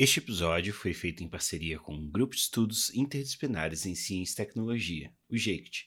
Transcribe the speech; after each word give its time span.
Este 0.00 0.20
episódio 0.20 0.72
foi 0.72 0.94
feito 0.94 1.24
em 1.24 1.28
parceria 1.28 1.76
com 1.76 1.92
o 1.92 2.08
Grupo 2.08 2.32
de 2.32 2.42
Estudos 2.42 2.94
Interdisciplinares 2.94 3.84
em 3.84 3.96
Ciência 3.96 4.32
e 4.32 4.46
Tecnologia, 4.46 5.12
o 5.28 5.36
GEICT, 5.36 5.86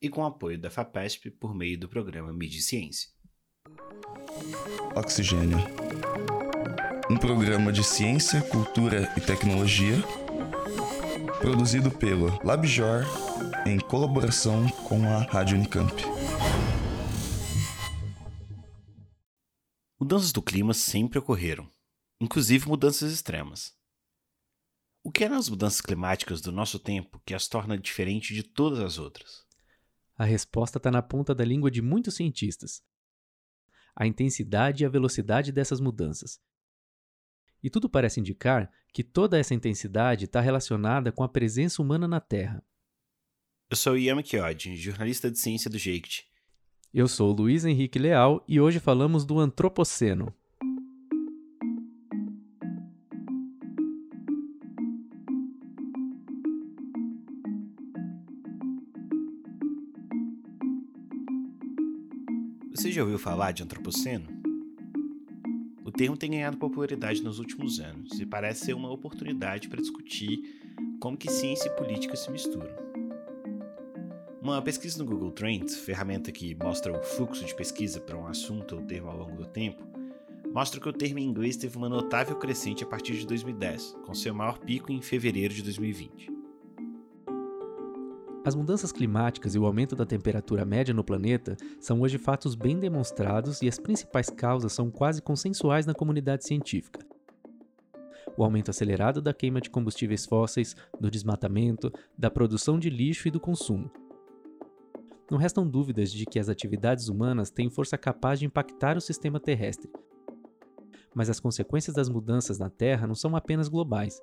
e 0.00 0.08
com 0.08 0.22
o 0.22 0.26
apoio 0.26 0.58
da 0.58 0.70
FAPESP 0.70 1.30
por 1.32 1.54
meio 1.54 1.78
do 1.78 1.86
programa 1.86 2.32
Mídia 2.32 2.58
e 2.58 2.62
Ciência. 2.62 3.10
Oxigênio. 4.96 5.58
Um 7.10 7.18
programa 7.18 7.70
de 7.70 7.84
ciência, 7.84 8.40
cultura 8.40 9.12
e 9.18 9.20
tecnologia 9.20 9.96
produzido 11.42 11.90
pelo 11.90 12.28
LabJOR 12.42 13.04
em 13.66 13.78
colaboração 13.78 14.66
com 14.88 15.04
a 15.06 15.24
Rádio 15.24 15.58
Unicamp. 15.58 15.92
Mudanças 20.00 20.32
do 20.32 20.40
clima 20.40 20.72
sempre 20.72 21.18
ocorreram, 21.18 21.70
inclusive 22.22 22.68
mudanças 22.68 23.12
extremas. 23.12 23.74
O 25.02 25.10
que 25.10 25.24
eram 25.24 25.36
as 25.36 25.48
mudanças 25.48 25.80
climáticas 25.80 26.40
do 26.40 26.52
nosso 26.52 26.78
tempo 26.78 27.20
que 27.26 27.34
as 27.34 27.48
torna 27.48 27.76
diferente 27.76 28.32
de 28.32 28.44
todas 28.44 28.78
as 28.78 28.96
outras? 28.96 29.44
A 30.16 30.24
resposta 30.24 30.78
está 30.78 30.88
na 30.88 31.02
ponta 31.02 31.34
da 31.34 31.44
língua 31.44 31.68
de 31.68 31.82
muitos 31.82 32.14
cientistas. 32.14 32.80
A 33.96 34.06
intensidade 34.06 34.84
e 34.84 34.86
a 34.86 34.88
velocidade 34.88 35.50
dessas 35.50 35.80
mudanças. 35.80 36.40
E 37.60 37.68
tudo 37.68 37.88
parece 37.88 38.20
indicar 38.20 38.70
que 38.92 39.02
toda 39.02 39.36
essa 39.36 39.52
intensidade 39.52 40.26
está 40.26 40.40
relacionada 40.40 41.10
com 41.10 41.24
a 41.24 41.28
presença 41.28 41.82
humana 41.82 42.06
na 42.06 42.20
Terra. 42.20 42.64
Eu 43.68 43.76
sou 43.76 43.98
Ian 43.98 44.22
Chiodi, 44.22 44.76
jornalista 44.76 45.28
de 45.28 45.40
ciência 45.40 45.68
do 45.68 45.76
JEICT, 45.76 46.30
eu 46.94 47.08
sou 47.08 47.32
Luiz 47.32 47.64
Henrique 47.64 47.98
Leal 47.98 48.44
e 48.46 48.60
hoje 48.60 48.78
falamos 48.78 49.24
do 49.24 49.38
Antropoceno. 49.38 50.30
Você 62.74 62.90
já 62.90 63.02
ouviu 63.02 63.18
falar 63.18 63.52
de 63.52 63.62
Antropoceno? 63.62 64.26
O 65.84 65.92
termo 65.92 66.16
tem 66.16 66.30
ganhado 66.30 66.56
popularidade 66.56 67.22
nos 67.22 67.38
últimos 67.38 67.78
anos 67.78 68.18
e 68.18 68.24
parece 68.24 68.64
ser 68.64 68.72
uma 68.72 68.90
oportunidade 68.90 69.68
para 69.68 69.82
discutir 69.82 70.40
como 70.98 71.14
que 71.14 71.30
ciência 71.30 71.68
e 71.68 71.76
política 71.76 72.16
se 72.16 72.30
misturam. 72.30 72.74
Uma 74.40 74.62
pesquisa 74.62 74.98
no 74.98 75.04
Google 75.04 75.32
Trends, 75.32 75.76
ferramenta 75.76 76.32
que 76.32 76.54
mostra 76.54 76.98
o 76.98 77.02
fluxo 77.02 77.44
de 77.44 77.54
pesquisa 77.54 78.00
para 78.00 78.16
um 78.16 78.26
assunto 78.26 78.76
ou 78.76 78.82
termo 78.82 79.10
ao 79.10 79.18
longo 79.18 79.36
do 79.36 79.46
tempo, 79.46 79.86
mostra 80.50 80.80
que 80.80 80.88
o 80.88 80.94
termo 80.94 81.18
em 81.18 81.28
inglês 81.28 81.58
teve 81.58 81.76
uma 81.76 81.90
notável 81.90 82.36
crescente 82.36 82.82
a 82.82 82.86
partir 82.86 83.18
de 83.18 83.26
2010, 83.26 83.96
com 84.06 84.14
seu 84.14 84.34
maior 84.34 84.58
pico 84.58 84.90
em 84.90 85.02
fevereiro 85.02 85.52
de 85.52 85.62
2020. 85.62 86.31
As 88.44 88.56
mudanças 88.56 88.90
climáticas 88.90 89.54
e 89.54 89.58
o 89.58 89.64
aumento 89.64 89.94
da 89.94 90.04
temperatura 90.04 90.64
média 90.64 90.92
no 90.92 91.04
planeta 91.04 91.56
são 91.78 92.00
hoje 92.00 92.18
fatos 92.18 92.56
bem 92.56 92.78
demonstrados 92.78 93.62
e 93.62 93.68
as 93.68 93.78
principais 93.78 94.28
causas 94.28 94.72
são 94.72 94.90
quase 94.90 95.22
consensuais 95.22 95.86
na 95.86 95.94
comunidade 95.94 96.44
científica. 96.44 97.06
O 98.36 98.42
aumento 98.42 98.70
acelerado 98.70 99.22
da 99.22 99.32
queima 99.32 99.60
de 99.60 99.70
combustíveis 99.70 100.26
fósseis, 100.26 100.74
do 100.98 101.10
desmatamento, 101.10 101.92
da 102.18 102.30
produção 102.30 102.78
de 102.78 102.90
lixo 102.90 103.28
e 103.28 103.30
do 103.30 103.38
consumo, 103.38 103.90
não 105.30 105.38
restam 105.38 105.66
dúvidas 105.66 106.12
de 106.12 106.26
que 106.26 106.38
as 106.38 106.48
atividades 106.48 107.08
humanas 107.08 107.50
têm 107.50 107.70
força 107.70 107.96
capaz 107.96 108.38
de 108.38 108.44
impactar 108.44 108.98
o 108.98 109.00
sistema 109.00 109.40
terrestre. 109.40 109.90
Mas 111.14 111.30
as 111.30 111.40
consequências 111.40 111.96
das 111.96 112.08
mudanças 112.08 112.58
na 112.58 112.68
Terra 112.68 113.06
não 113.06 113.14
são 113.14 113.34
apenas 113.34 113.68
globais. 113.68 114.20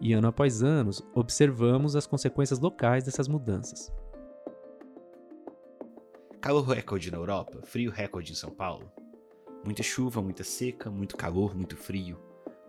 E 0.00 0.12
ano 0.12 0.28
após 0.28 0.62
ano, 0.62 0.90
observamos 1.14 1.96
as 1.96 2.06
consequências 2.06 2.60
locais 2.60 3.04
dessas 3.04 3.26
mudanças. 3.26 3.92
Calor 6.40 6.68
recorde 6.68 7.10
na 7.10 7.18
Europa, 7.18 7.60
frio 7.64 7.90
recorde 7.90 8.32
em 8.32 8.36
São 8.36 8.50
Paulo. 8.50 8.90
Muita 9.64 9.82
chuva, 9.82 10.22
muita 10.22 10.44
seca, 10.44 10.88
muito 10.88 11.16
calor, 11.16 11.54
muito 11.54 11.76
frio. 11.76 12.16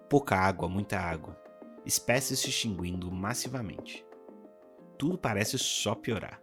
Pouca 0.09 0.35
água, 0.35 0.67
muita 0.67 0.99
água. 0.99 1.39
Espécies 1.85 2.39
se 2.39 2.49
extinguindo 2.49 3.11
massivamente. 3.11 4.03
Tudo 4.97 5.17
parece 5.17 5.57
só 5.57 5.93
piorar. 5.93 6.41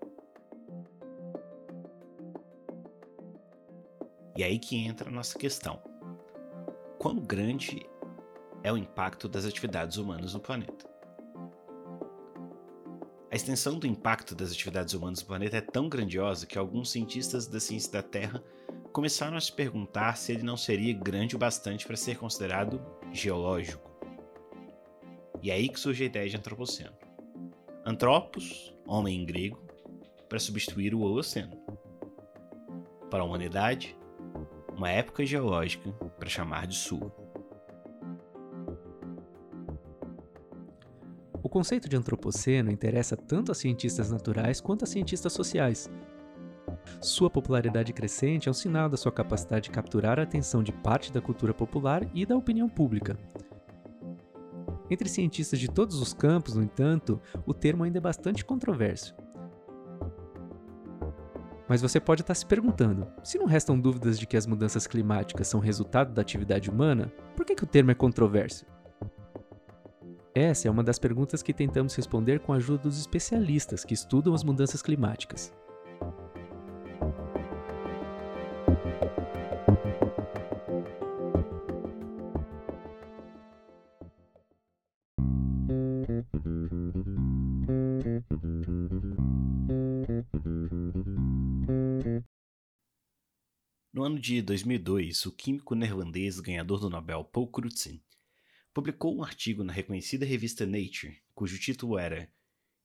E 4.36 4.44
aí 4.44 4.58
que 4.58 4.76
entra 4.76 5.08
a 5.08 5.12
nossa 5.12 5.36
questão. 5.36 5.82
Quão 6.98 7.16
grande 7.16 7.86
é 8.62 8.72
o 8.72 8.76
impacto 8.76 9.28
das 9.28 9.44
atividades 9.44 9.96
humanas 9.96 10.34
no 10.34 10.40
planeta? 10.40 10.88
A 13.30 13.36
extensão 13.36 13.78
do 13.78 13.86
impacto 13.86 14.34
das 14.34 14.52
atividades 14.52 14.94
humanas 14.94 15.20
no 15.20 15.26
planeta 15.26 15.56
é 15.56 15.60
tão 15.60 15.88
grandiosa 15.88 16.46
que 16.46 16.56
alguns 16.56 16.90
cientistas 16.90 17.46
da 17.46 17.60
ciência 17.60 17.92
da 17.92 18.02
Terra 18.02 18.42
começaram 18.92 19.36
a 19.36 19.40
se 19.40 19.52
perguntar 19.52 20.16
se 20.16 20.32
ele 20.32 20.42
não 20.42 20.56
seria 20.56 20.94
grande 20.94 21.36
o 21.36 21.38
bastante 21.38 21.86
para 21.86 21.96
ser 21.96 22.16
considerado 22.16 22.80
geológico. 23.12 23.90
E 25.42 25.50
é 25.50 25.54
aí 25.54 25.68
que 25.68 25.78
surge 25.78 26.04
a 26.04 26.06
ideia 26.06 26.28
de 26.28 26.36
antropoceno. 26.36 26.96
Antropos, 27.84 28.74
homem 28.86 29.20
em 29.20 29.26
grego, 29.26 29.62
para 30.28 30.38
substituir 30.38 30.94
o 30.94 31.00
Holoceno. 31.00 31.56
Para 33.10 33.22
a 33.22 33.26
humanidade, 33.26 33.96
uma 34.74 34.90
época 34.90 35.24
geológica 35.26 35.92
para 36.18 36.28
chamar 36.28 36.66
de 36.66 36.76
sua. 36.76 37.25
Conceito 41.56 41.88
de 41.88 41.96
antropoceno 41.96 42.70
interessa 42.70 43.16
tanto 43.16 43.50
a 43.50 43.54
cientistas 43.54 44.10
naturais 44.10 44.60
quanto 44.60 44.84
a 44.84 44.86
cientistas 44.86 45.32
sociais. 45.32 45.90
Sua 47.00 47.30
popularidade 47.30 47.94
crescente 47.94 48.46
é 48.46 48.50
um 48.50 48.54
sinal 48.54 48.90
da 48.90 48.96
sua 48.98 49.10
capacidade 49.10 49.64
de 49.64 49.70
capturar 49.70 50.18
a 50.18 50.22
atenção 50.22 50.62
de 50.62 50.70
parte 50.70 51.10
da 51.10 51.18
cultura 51.18 51.54
popular 51.54 52.06
e 52.12 52.26
da 52.26 52.36
opinião 52.36 52.68
pública. 52.68 53.18
Entre 54.90 55.08
cientistas 55.08 55.58
de 55.58 55.66
todos 55.66 55.98
os 55.98 56.12
campos, 56.12 56.56
no 56.56 56.62
entanto, 56.62 57.18
o 57.46 57.54
termo 57.54 57.84
ainda 57.84 57.96
é 57.96 58.02
bastante 58.02 58.44
controverso. 58.44 59.16
Mas 61.66 61.80
você 61.80 61.98
pode 61.98 62.20
estar 62.20 62.34
se 62.34 62.44
perguntando: 62.44 63.06
se 63.24 63.38
não 63.38 63.46
restam 63.46 63.80
dúvidas 63.80 64.18
de 64.18 64.26
que 64.26 64.36
as 64.36 64.46
mudanças 64.46 64.86
climáticas 64.86 65.48
são 65.48 65.58
resultado 65.58 66.12
da 66.12 66.20
atividade 66.20 66.68
humana, 66.68 67.10
por 67.34 67.46
que, 67.46 67.54
que 67.54 67.64
o 67.64 67.66
termo 67.66 67.92
é 67.92 67.94
controverso? 67.94 68.66
Essa 70.38 70.68
é 70.68 70.70
uma 70.70 70.84
das 70.84 70.98
perguntas 70.98 71.42
que 71.42 71.54
tentamos 71.54 71.94
responder 71.94 72.40
com 72.40 72.52
a 72.52 72.56
ajuda 72.56 72.82
dos 72.82 73.00
especialistas 73.00 73.86
que 73.86 73.94
estudam 73.94 74.34
as 74.34 74.44
mudanças 74.44 74.82
climáticas. 74.82 75.50
No 93.90 94.04
ano 94.04 94.20
de 94.20 94.42
2002, 94.42 95.24
o 95.24 95.32
químico 95.32 95.74
neerlandês 95.74 96.38
ganhador 96.40 96.78
do 96.78 96.90
Nobel 96.90 97.24
Paul 97.24 97.48
Crutzen 97.48 98.02
publicou 98.76 99.16
um 99.16 99.24
artigo 99.24 99.64
na 99.64 99.72
reconhecida 99.72 100.26
revista 100.26 100.66
Nature, 100.66 101.18
cujo 101.34 101.58
título 101.58 101.98
era 101.98 102.30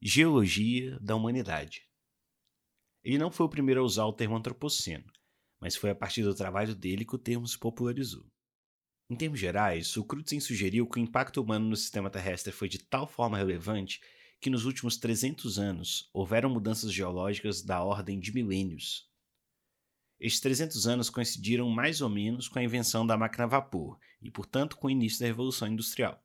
Geologia 0.02 0.98
da 1.02 1.18
Humanidade. 1.18 1.86
Ele 3.04 3.18
não 3.18 3.30
foi 3.30 3.46
o 3.46 3.50
primeiro 3.50 3.82
a 3.82 3.84
usar 3.84 4.06
o 4.06 4.14
termo 4.14 4.38
antropoceno, 4.38 5.12
mas 5.60 5.76
foi 5.76 5.90
a 5.90 5.96
partir 5.96 6.24
do 6.24 6.34
trabalho 6.34 6.74
dele 6.74 7.04
que 7.04 7.14
o 7.14 7.20
termo 7.20 7.46
se 7.46 7.60
popularizou. 7.60 8.26
Em 9.10 9.18
termos 9.18 9.38
gerais, 9.38 9.98
o 9.98 10.06
Crutzen 10.06 10.40
sugeriu 10.40 10.88
que 10.88 10.98
o 10.98 11.04
impacto 11.04 11.42
humano 11.42 11.68
no 11.68 11.76
sistema 11.76 12.10
terrestre 12.10 12.54
foi 12.54 12.70
de 12.70 12.80
tal 12.80 13.06
forma 13.06 13.38
relevante 13.38 14.00
que 14.40 14.50
nos 14.50 14.64
últimos 14.64 14.96
300 14.96 15.60
anos 15.60 16.10
houveram 16.14 16.50
mudanças 16.50 16.94
geológicas 16.94 17.62
da 17.62 17.84
ordem 17.84 18.18
de 18.18 18.34
milênios, 18.34 19.12
estes 20.22 20.40
300 20.40 20.86
anos 20.86 21.10
coincidiram 21.10 21.68
mais 21.68 22.00
ou 22.00 22.08
menos 22.08 22.48
com 22.48 22.60
a 22.60 22.64
invenção 22.64 23.08
da 23.08 23.18
máquina 23.18 23.46
a 23.46 23.48
vapor 23.48 24.00
e, 24.22 24.30
portanto, 24.30 24.78
com 24.78 24.88
o 24.88 24.90
início 24.90 25.20
da 25.20 25.28
Revolução 25.28 25.68
Industrial. 25.68 26.24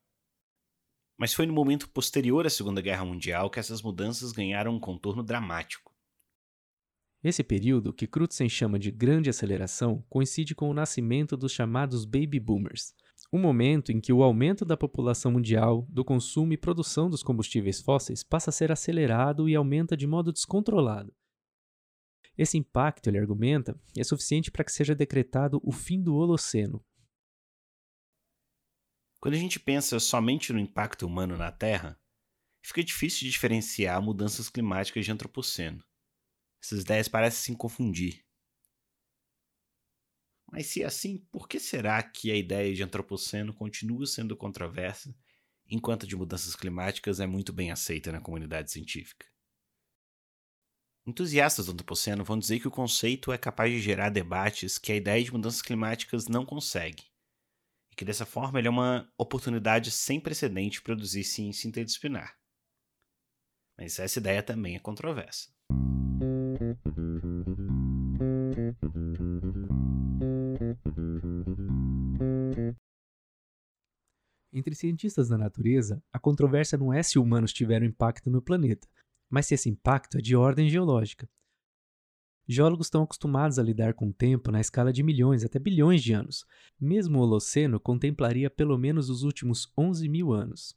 Mas 1.19 1.33
foi 1.33 1.47
no 1.47 1.53
momento 1.53 1.89
posterior 1.89 2.47
à 2.47 2.51
Segunda 2.51 2.81
Guerra 2.81 3.05
Mundial 3.05 3.49
que 3.49 3.59
essas 3.59 3.81
mudanças 3.81 4.33
ganharam 4.33 4.75
um 4.75 4.81
contorno 4.81 5.23
dramático. 5.23 5.95
Esse 7.25 7.43
período, 7.43 7.93
que 7.93 8.07
Crutzen 8.07 8.49
chama 8.49 8.79
de 8.79 8.91
Grande 8.91 9.31
Aceleração, 9.31 10.05
coincide 10.09 10.55
com 10.55 10.69
o 10.69 10.75
nascimento 10.75 11.37
dos 11.37 11.53
chamados 11.53 12.05
Baby 12.05 12.39
Boomers, 12.39 12.95
um 13.33 13.39
momento 13.39 13.91
em 13.91 14.01
que 14.01 14.13
o 14.13 14.23
aumento 14.23 14.65
da 14.65 14.77
população 14.77 15.33
mundial, 15.33 15.87
do 15.89 16.05
consumo 16.05 16.53
e 16.53 16.57
produção 16.57 17.09
dos 17.09 17.23
combustíveis 17.23 17.81
fósseis 17.81 18.23
passa 18.23 18.51
a 18.51 18.53
ser 18.53 18.71
acelerado 18.71 19.49
e 19.49 19.55
aumenta 19.57 19.97
de 19.97 20.07
modo 20.07 20.33
descontrolado, 20.33 21.13
esse 22.37 22.59
impacto, 22.59 23.09
ele 23.09 23.19
argumenta, 23.19 23.79
é 23.97 24.05
suficiente 24.05 24.51
para 24.51 24.63
que 24.63 24.73
seja 24.73 24.95
decretado 24.95 25.61
o 25.65 25.73
fim 25.73 26.03
do 26.03 26.15
Holoceno. 26.15 26.85
Quando 29.21 29.35
a 29.35 29.39
gente 29.39 29.59
pensa 29.59 29.99
somente 29.99 30.53
no 30.53 30.59
impacto 30.59 31.07
humano 31.07 31.37
na 31.37 31.51
Terra, 31.51 31.99
fica 32.63 32.83
difícil 32.83 33.21
de 33.21 33.31
diferenciar 33.31 34.01
mudanças 34.03 34.49
climáticas 34.49 35.05
de 35.05 35.13
antropoceno. 35.13 35.85
Essas 36.63 36.83
ideias 36.83 37.09
parecem 37.09 37.55
se 37.55 37.59
confundir. 37.59 38.25
Mas 40.51 40.67
se 40.67 40.83
é 40.83 40.87
assim, 40.87 41.19
por 41.31 41.49
que 41.49 41.59
será 41.59 42.03
que 42.03 42.31
a 42.31 42.37
ideia 42.37 42.75
de 42.75 42.83
antropoceno 42.83 43.53
continua 43.53 44.07
sendo 44.07 44.37
controversa, 44.37 45.15
enquanto 45.69 46.07
de 46.07 46.15
mudanças 46.15 46.55
climáticas 46.55 47.19
é 47.19 47.27
muito 47.27 47.53
bem 47.53 47.71
aceita 47.71 48.13
na 48.13 48.21
comunidade 48.21 48.71
científica? 48.71 49.27
Entusiastas 51.05 51.67
do 51.67 51.73
antropoceno 51.73 52.25
vão 52.25 52.39
dizer 52.39 52.61
que 52.61 52.69
o 52.69 52.71
conceito 52.71 53.33
é 53.33 53.39
capaz 53.39 53.73
de 53.73 53.81
gerar 53.81 54.11
debates 54.11 54.77
que 54.77 54.93
a 54.93 54.97
ideia 54.97 55.23
de 55.23 55.33
mudanças 55.33 55.63
climáticas 55.63 56.27
não 56.27 56.45
consegue, 56.45 57.05
que 57.97 58.05
dessa 58.05 58.27
forma 58.27 58.59
ele 58.59 58.69
é 58.69 58.71
uma 58.71 59.11
oportunidade 59.17 59.91
sem 59.91 60.21
precedente 60.21 60.79
de 60.79 60.83
produzir 60.83 61.25
ciência 61.25 61.67
interdisciplinar. 61.67 62.37
Mas 63.79 63.99
essa 63.99 64.19
ideia 64.19 64.43
também 64.43 64.77
é 64.77 64.79
controversa. 64.79 65.51
Entre 74.53 74.75
cientistas 74.75 75.29
da 75.29 75.37
natureza, 75.37 76.03
a 76.13 76.19
controvérsia 76.19 76.79
não 76.79 76.93
é 76.93 77.03
se 77.03 77.19
humanos 77.19 77.53
tiveram 77.53 77.87
impacto 77.87 78.31
no 78.31 78.43
planeta, 78.43 78.89
mas 79.31 79.47
se 79.47 79.55
esse 79.55 79.69
impacto 79.69 80.19
é 80.19 80.21
de 80.21 80.37
ordem 80.37 80.69
geológica. 80.69 81.29
Geólogos 82.49 82.87
estão 82.87 83.03
acostumados 83.03 83.59
a 83.59 83.63
lidar 83.63 83.95
com 83.95 84.09
o 84.09 84.13
tempo 84.13 84.53
na 84.53 84.61
escala 84.61 84.93
de 84.93 85.03
milhões 85.03 85.45
até 85.45 85.59
bilhões 85.59 86.01
de 86.03 86.13
anos. 86.13 86.47
Mesmo 86.81 87.19
o 87.19 87.23
Holoceno 87.23 87.81
contemplaria 87.81 88.49
pelo 88.49 88.79
menos 88.79 89.11
os 89.11 89.25
últimos 89.25 89.73
11 89.77 90.09
mil 90.09 90.33
anos. 90.33 90.77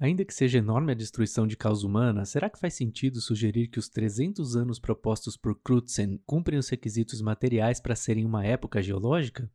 Ainda 0.00 0.24
que 0.24 0.34
seja 0.34 0.58
enorme 0.58 0.92
a 0.92 0.96
destruição 0.96 1.46
de 1.46 1.56
causa 1.56 1.86
humana, 1.86 2.24
será 2.24 2.48
que 2.48 2.58
faz 2.58 2.74
sentido 2.74 3.20
sugerir 3.20 3.68
que 3.68 3.78
os 3.78 3.88
300 3.88 4.56
anos 4.56 4.80
propostos 4.80 5.36
por 5.36 5.54
Crutzen 5.60 6.20
cumprem 6.26 6.58
os 6.58 6.68
requisitos 6.70 7.20
materiais 7.20 7.78
para 7.78 7.94
serem 7.94 8.24
uma 8.24 8.44
época 8.44 8.82
geológica? 8.82 9.48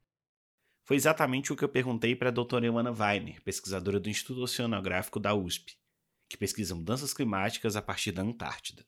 Foi 0.86 0.96
exatamente 0.96 1.52
o 1.52 1.56
que 1.56 1.66
eu 1.66 1.70
perguntei 1.70 2.16
para 2.16 2.30
a 2.30 2.32
doutora 2.32 2.66
Ilana 2.66 2.92
Weiner, 2.92 3.42
pesquisadora 3.44 4.00
do 4.00 4.08
Instituto 4.08 4.42
Oceanográfico 4.42 5.20
da 5.20 5.34
USP, 5.34 5.76
que 6.30 6.38
pesquisa 6.38 6.76
mudanças 6.76 7.14
climáticas 7.14 7.76
a 7.76 7.82
partir 7.82 8.14
da 8.14 8.22
Antártida. 8.22 8.86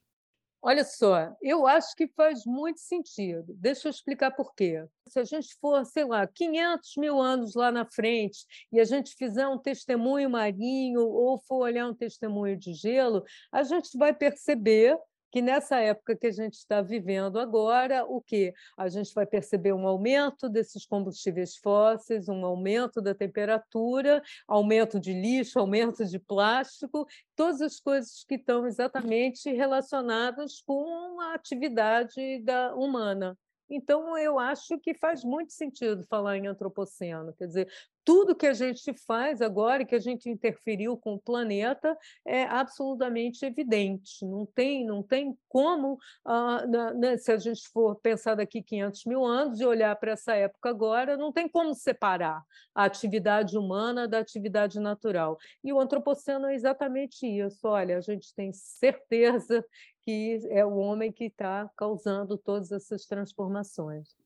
Olha 0.61 0.83
só, 0.83 1.33
eu 1.41 1.65
acho 1.65 1.95
que 1.95 2.05
faz 2.07 2.45
muito 2.45 2.81
sentido. 2.81 3.55
Deixa 3.57 3.87
eu 3.87 3.91
explicar 3.91 4.31
por 4.31 4.53
quê. 4.53 4.85
Se 5.07 5.17
a 5.19 5.23
gente 5.23 5.55
for, 5.61 5.85
sei 5.85 6.03
lá, 6.03 6.27
500 6.27 6.97
mil 6.97 7.19
anos 7.19 7.55
lá 7.55 7.71
na 7.71 7.85
frente 7.85 8.45
e 8.71 8.79
a 8.79 8.83
gente 8.83 9.15
fizer 9.15 9.47
um 9.47 9.57
testemunho 9.57 10.29
marinho 10.29 11.01
ou 11.01 11.39
for 11.39 11.59
olhar 11.63 11.87
um 11.87 11.93
testemunho 11.93 12.57
de 12.57 12.73
gelo, 12.73 13.23
a 13.51 13.63
gente 13.63 13.97
vai 13.97 14.13
perceber 14.13 14.97
que 15.31 15.41
nessa 15.41 15.77
época 15.79 16.15
que 16.15 16.27
a 16.27 16.31
gente 16.31 16.55
está 16.55 16.81
vivendo 16.81 17.39
agora, 17.39 18.05
o 18.05 18.21
que 18.21 18.53
a 18.77 18.87
gente 18.87 19.13
vai 19.13 19.25
perceber 19.25 19.73
um 19.73 19.87
aumento 19.87 20.49
desses 20.49 20.85
combustíveis 20.85 21.55
fósseis, 21.55 22.27
um 22.27 22.45
aumento 22.45 23.01
da 23.01 23.13
temperatura, 23.13 24.21
aumento 24.47 24.99
de 24.99 25.13
lixo, 25.13 25.59
aumento 25.59 26.05
de 26.05 26.19
plástico, 26.19 27.05
todas 27.35 27.61
as 27.61 27.79
coisas 27.79 28.23
que 28.23 28.35
estão 28.35 28.65
exatamente 28.65 29.51
relacionadas 29.51 30.61
com 30.61 31.19
a 31.21 31.33
atividade 31.33 32.39
da 32.43 32.75
humana. 32.75 33.37
Então, 33.69 34.17
eu 34.17 34.39
acho 34.39 34.79
que 34.79 34.93
faz 34.93 35.23
muito 35.23 35.53
sentido 35.53 36.03
falar 36.03 36.37
em 36.37 36.47
antropoceno. 36.47 37.33
Quer 37.33 37.47
dizer, 37.47 37.69
tudo 38.03 38.35
que 38.35 38.47
a 38.47 38.53
gente 38.53 38.91
faz 39.05 39.39
agora, 39.39 39.85
que 39.85 39.93
a 39.93 39.99
gente 39.99 40.27
interferiu 40.29 40.97
com 40.97 41.13
o 41.13 41.19
planeta, 41.19 41.95
é 42.25 42.43
absolutamente 42.43 43.45
evidente. 43.45 44.25
Não 44.25 44.47
tem, 44.47 44.83
não 44.83 45.03
tem 45.03 45.37
como, 45.47 45.99
ah, 46.25 46.65
né, 46.95 47.17
se 47.17 47.31
a 47.31 47.37
gente 47.37 47.69
for 47.69 47.95
pensar 47.97 48.33
daqui 48.33 48.63
500 48.63 49.05
mil 49.05 49.23
anos 49.23 49.59
e 49.59 49.65
olhar 49.65 49.95
para 49.97 50.13
essa 50.13 50.33
época 50.33 50.69
agora, 50.69 51.17
não 51.17 51.31
tem 51.31 51.47
como 51.47 51.75
separar 51.75 52.41
a 52.73 52.85
atividade 52.85 53.55
humana 53.55 54.07
da 54.07 54.17
atividade 54.17 54.79
natural. 54.79 55.37
E 55.63 55.71
o 55.71 55.79
antropoceno 55.79 56.47
é 56.47 56.55
exatamente 56.55 57.27
isso. 57.27 57.67
Olha, 57.67 57.97
a 57.97 58.01
gente 58.01 58.33
tem 58.33 58.51
certeza 58.51 59.63
que 60.09 60.39
é 60.49 60.65
o 60.65 60.75
homem 60.77 61.11
que 61.11 61.25
está 61.25 61.69
causando 61.77 62.35
todas 62.35 62.71
essas 62.71 63.05
transformações. 63.05 64.17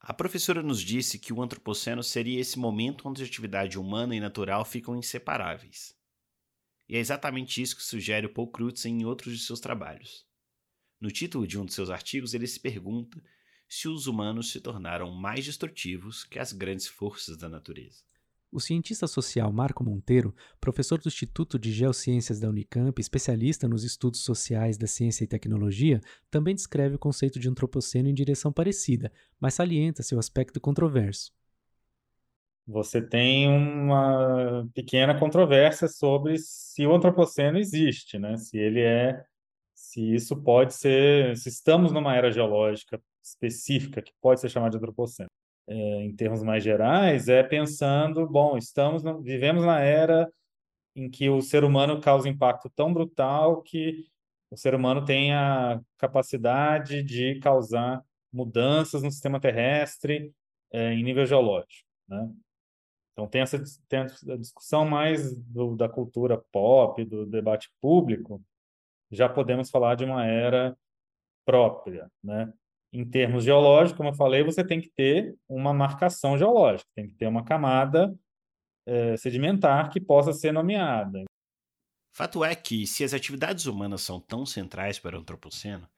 A 0.00 0.12
professora 0.12 0.60
nos 0.60 0.80
disse 0.80 1.20
que 1.20 1.32
o 1.32 1.40
antropoceno 1.40 2.02
seria 2.02 2.40
esse 2.40 2.58
momento 2.58 3.08
onde 3.08 3.22
a 3.22 3.26
atividade 3.26 3.78
humana 3.78 4.16
e 4.16 4.18
natural 4.18 4.64
ficam 4.64 4.96
inseparáveis. 4.96 5.96
E 6.88 6.96
é 6.96 6.98
exatamente 6.98 7.62
isso 7.62 7.76
que 7.76 7.82
sugere 7.84 8.28
Paul 8.28 8.48
Crutzen 8.48 9.02
em 9.02 9.04
outros 9.04 9.38
de 9.38 9.44
seus 9.44 9.60
trabalhos. 9.60 10.26
No 11.00 11.12
título 11.12 11.46
de 11.46 11.56
um 11.56 11.64
de 11.64 11.74
seus 11.74 11.90
artigos, 11.90 12.34
ele 12.34 12.48
se 12.48 12.58
pergunta 12.58 13.22
se 13.68 13.86
os 13.86 14.08
humanos 14.08 14.50
se 14.50 14.60
tornaram 14.60 15.12
mais 15.12 15.44
destrutivos 15.44 16.24
que 16.24 16.40
as 16.40 16.52
grandes 16.52 16.88
forças 16.88 17.36
da 17.36 17.48
natureza. 17.48 18.02
O 18.52 18.58
cientista 18.58 19.06
social 19.06 19.52
Marco 19.52 19.84
Monteiro, 19.84 20.34
professor 20.60 20.98
do 20.98 21.06
Instituto 21.06 21.56
de 21.56 21.70
Geociências 21.70 22.40
da 22.40 22.48
Unicamp, 22.48 23.00
especialista 23.00 23.68
nos 23.68 23.84
estudos 23.84 24.24
sociais 24.24 24.76
da 24.76 24.88
ciência 24.88 25.22
e 25.22 25.28
tecnologia, 25.28 26.00
também 26.28 26.52
descreve 26.52 26.96
o 26.96 26.98
conceito 26.98 27.38
de 27.38 27.48
antropoceno 27.48 28.08
em 28.08 28.14
direção 28.14 28.52
parecida, 28.52 29.12
mas 29.38 29.54
salienta 29.54 30.02
seu 30.02 30.18
aspecto 30.18 30.60
controverso. 30.60 31.32
Você 32.66 33.00
tem 33.00 33.48
uma 33.48 34.68
pequena 34.74 35.16
controvérsia 35.16 35.86
sobre 35.86 36.36
se 36.36 36.84
o 36.84 36.92
antropoceno 36.92 37.56
existe, 37.56 38.18
né? 38.18 38.36
Se 38.36 38.58
ele 38.58 38.80
é, 38.80 39.24
se 39.72 40.12
isso 40.12 40.36
pode 40.42 40.74
ser, 40.74 41.36
se 41.36 41.48
estamos 41.48 41.92
numa 41.92 42.16
era 42.16 42.32
geológica 42.32 43.00
específica 43.22 44.02
que 44.02 44.12
pode 44.20 44.40
ser 44.40 44.48
chamada 44.48 44.72
de 44.72 44.76
antropoceno 44.78 45.30
em 45.70 46.14
termos 46.16 46.42
mais 46.42 46.64
gerais, 46.64 47.28
é 47.28 47.42
pensando, 47.42 48.26
bom, 48.26 48.58
estamos 48.58 49.02
vivemos 49.22 49.64
na 49.64 49.80
era 49.80 50.30
em 50.96 51.08
que 51.08 51.30
o 51.30 51.40
ser 51.40 51.62
humano 51.64 52.00
causa 52.00 52.28
impacto 52.28 52.68
tão 52.70 52.92
brutal 52.92 53.62
que 53.62 54.06
o 54.50 54.56
ser 54.56 54.74
humano 54.74 55.04
tem 55.04 55.32
a 55.32 55.80
capacidade 55.96 57.02
de 57.04 57.38
causar 57.38 58.02
mudanças 58.32 59.02
no 59.02 59.10
sistema 59.10 59.40
terrestre 59.40 60.34
é, 60.72 60.92
em 60.92 61.04
nível 61.04 61.24
geológico, 61.24 61.88
né? 62.08 62.30
Então 63.12 63.28
tem 63.28 63.42
essa 63.42 63.62
tem 63.88 64.00
a 64.00 64.36
discussão 64.36 64.84
mais 64.84 65.36
do, 65.36 65.76
da 65.76 65.88
cultura 65.88 66.42
pop, 66.50 67.04
do 67.04 67.26
debate 67.26 67.70
público, 67.80 68.42
já 69.10 69.28
podemos 69.28 69.70
falar 69.70 69.94
de 69.94 70.04
uma 70.04 70.26
era 70.26 70.76
própria, 71.44 72.10
né? 72.22 72.52
Em 72.92 73.08
termos 73.08 73.44
geológicos, 73.44 73.96
como 73.96 74.08
eu 74.08 74.14
falei, 74.14 74.42
você 74.42 74.64
tem 74.64 74.80
que 74.80 74.90
ter 74.90 75.36
uma 75.48 75.72
marcação 75.72 76.36
geológica, 76.36 76.88
tem 76.94 77.06
que 77.06 77.14
ter 77.14 77.26
uma 77.26 77.44
camada 77.44 78.12
é, 78.86 79.16
sedimentar 79.16 79.90
que 79.90 80.00
possa 80.00 80.32
ser 80.32 80.52
nomeada. 80.52 81.24
Fato 82.12 82.44
é 82.44 82.54
que, 82.56 82.86
se 82.86 83.04
as 83.04 83.14
atividades 83.14 83.66
humanas 83.66 84.02
são 84.02 84.20
tão 84.20 84.44
centrais 84.44 84.98
para 84.98 85.16
o 85.16 85.20
antropoceno, 85.20 85.88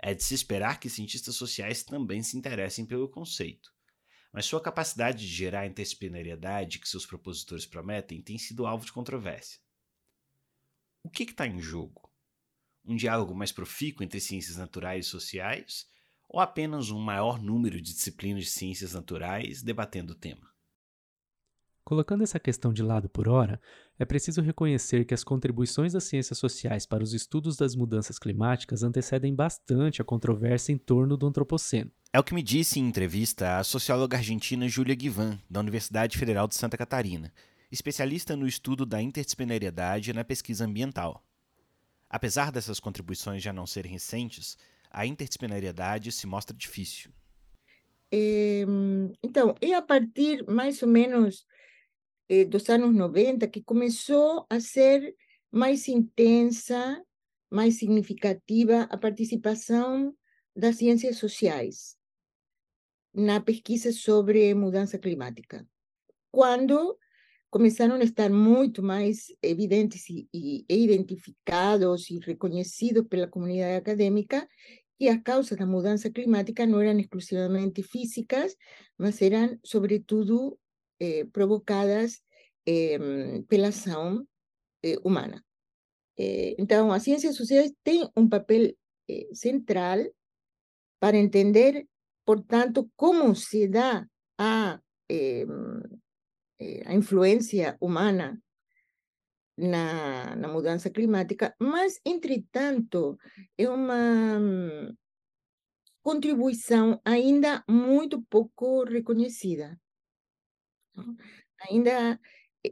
é 0.00 0.12
de 0.12 0.24
se 0.24 0.34
esperar 0.34 0.80
que 0.80 0.90
cientistas 0.90 1.36
sociais 1.36 1.84
também 1.84 2.22
se 2.22 2.36
interessem 2.36 2.84
pelo 2.84 3.08
conceito. 3.08 3.70
Mas 4.32 4.46
sua 4.46 4.60
capacidade 4.60 5.18
de 5.18 5.32
gerar 5.32 5.66
interdisciplinariedade 5.66 6.80
que 6.80 6.88
seus 6.88 7.06
propositores 7.06 7.66
prometem 7.66 8.20
tem 8.20 8.36
sido 8.38 8.66
alvo 8.66 8.84
de 8.84 8.92
controvérsia. 8.92 9.60
O 11.04 11.10
que 11.10 11.22
está 11.22 11.46
em 11.46 11.60
jogo? 11.60 12.10
Um 12.84 12.96
diálogo 12.96 13.34
mais 13.34 13.52
profícuo 13.52 14.02
entre 14.02 14.18
ciências 14.18 14.56
naturais 14.56 15.06
e 15.06 15.08
sociais 15.08 15.86
ou 16.32 16.40
apenas 16.40 16.90
um 16.90 16.98
maior 16.98 17.40
número 17.40 17.76
de 17.76 17.92
disciplinas 17.92 18.44
de 18.44 18.50
ciências 18.50 18.94
naturais 18.94 19.62
debatendo 19.62 20.14
o 20.14 20.16
tema? 20.16 20.50
Colocando 21.84 22.22
essa 22.22 22.40
questão 22.40 22.72
de 22.72 22.82
lado 22.82 23.08
por 23.08 23.28
hora, 23.28 23.60
é 23.98 24.04
preciso 24.04 24.40
reconhecer 24.40 25.04
que 25.04 25.12
as 25.12 25.22
contribuições 25.22 25.92
das 25.92 26.04
ciências 26.04 26.38
sociais 26.38 26.86
para 26.86 27.02
os 27.02 27.12
estudos 27.12 27.56
das 27.56 27.74
mudanças 27.74 28.18
climáticas 28.18 28.82
antecedem 28.82 29.34
bastante 29.34 30.00
a 30.00 30.04
controvérsia 30.04 30.72
em 30.72 30.78
torno 30.78 31.16
do 31.16 31.26
antropoceno. 31.26 31.90
É 32.12 32.18
o 32.18 32.24
que 32.24 32.34
me 32.34 32.42
disse 32.42 32.80
em 32.80 32.86
entrevista 32.86 33.58
a 33.58 33.64
socióloga 33.64 34.16
argentina 34.16 34.68
Júlia 34.68 34.94
Guivan, 34.94 35.38
da 35.50 35.60
Universidade 35.60 36.16
Federal 36.16 36.48
de 36.48 36.54
Santa 36.54 36.78
Catarina, 36.78 37.32
especialista 37.70 38.36
no 38.36 38.46
estudo 38.46 38.86
da 38.86 39.02
interdisciplinariedade 39.02 40.10
e 40.10 40.14
na 40.14 40.24
pesquisa 40.24 40.64
ambiental. 40.64 41.22
Apesar 42.08 42.52
dessas 42.52 42.78
contribuições 42.78 43.42
já 43.42 43.52
não 43.52 43.66
serem 43.66 43.92
recentes, 43.92 44.56
a 44.92 45.06
interdisciplinariedade 45.06 46.12
se 46.12 46.26
mostra 46.26 46.56
difícil. 46.56 47.10
É, 48.10 48.64
então, 49.22 49.54
é 49.60 49.72
a 49.74 49.80
partir 49.80 50.44
mais 50.46 50.82
ou 50.82 50.88
menos 50.88 51.46
é, 52.28 52.44
dos 52.44 52.68
anos 52.68 52.94
90 52.94 53.48
que 53.48 53.62
começou 53.62 54.46
a 54.50 54.60
ser 54.60 55.16
mais 55.50 55.88
intensa, 55.88 57.02
mais 57.50 57.76
significativa 57.78 58.82
a 58.90 58.98
participação 58.98 60.14
das 60.54 60.76
ciências 60.76 61.16
sociais 61.16 61.96
na 63.14 63.40
pesquisa 63.40 63.92
sobre 63.92 64.54
mudança 64.54 64.98
climática. 64.98 65.66
quando 66.30 66.98
começaram 67.50 67.96
a 67.96 68.02
estar 68.02 68.30
muito 68.30 68.82
mais 68.82 69.26
evidentes 69.42 70.08
e, 70.08 70.26
e, 70.32 70.64
identificados 70.70 72.08
e 72.10 72.18
reconhecidos 72.18 73.06
pela 73.06 73.28
comunidade 73.28 73.76
acadêmica 73.76 74.48
que 75.02 75.08
as 75.08 75.20
causas 75.20 75.58
da 75.58 75.66
mudança 75.66 76.08
climática 76.12 76.64
não 76.64 76.80
eram 76.80 77.00
exclusivamente 77.00 77.82
físicas, 77.82 78.54
mas 78.96 79.20
eram, 79.20 79.58
sobretudo, 79.64 80.56
eh, 81.00 81.24
provocadas 81.24 82.22
eh, 82.64 83.42
pela 83.48 83.68
ação 83.68 84.24
eh, 84.80 84.96
humana. 85.02 85.44
então, 86.16 86.92
as 86.92 87.02
ciências 87.02 87.34
sociais 87.34 87.72
têm 87.82 88.08
um 88.16 88.28
papel 88.28 88.76
central 89.32 89.98
para 91.00 91.16
entender, 91.16 91.84
portanto, 92.24 92.88
como 92.94 93.34
se 93.34 93.66
dá 93.66 94.06
a 94.38 94.78
eh, 96.62 96.82
a 96.86 96.94
influência 96.94 97.76
humana 97.80 98.40
na, 99.62 100.34
na 100.34 100.48
mudança 100.48 100.90
climática, 100.90 101.54
mas, 101.58 102.00
entretanto, 102.04 103.16
é 103.56 103.68
uma 103.68 104.38
hum, 104.38 104.94
contribuição 106.02 107.00
ainda 107.04 107.64
muito 107.68 108.20
pouco 108.22 108.84
reconhecida. 108.84 109.80
Ainda 111.70 112.20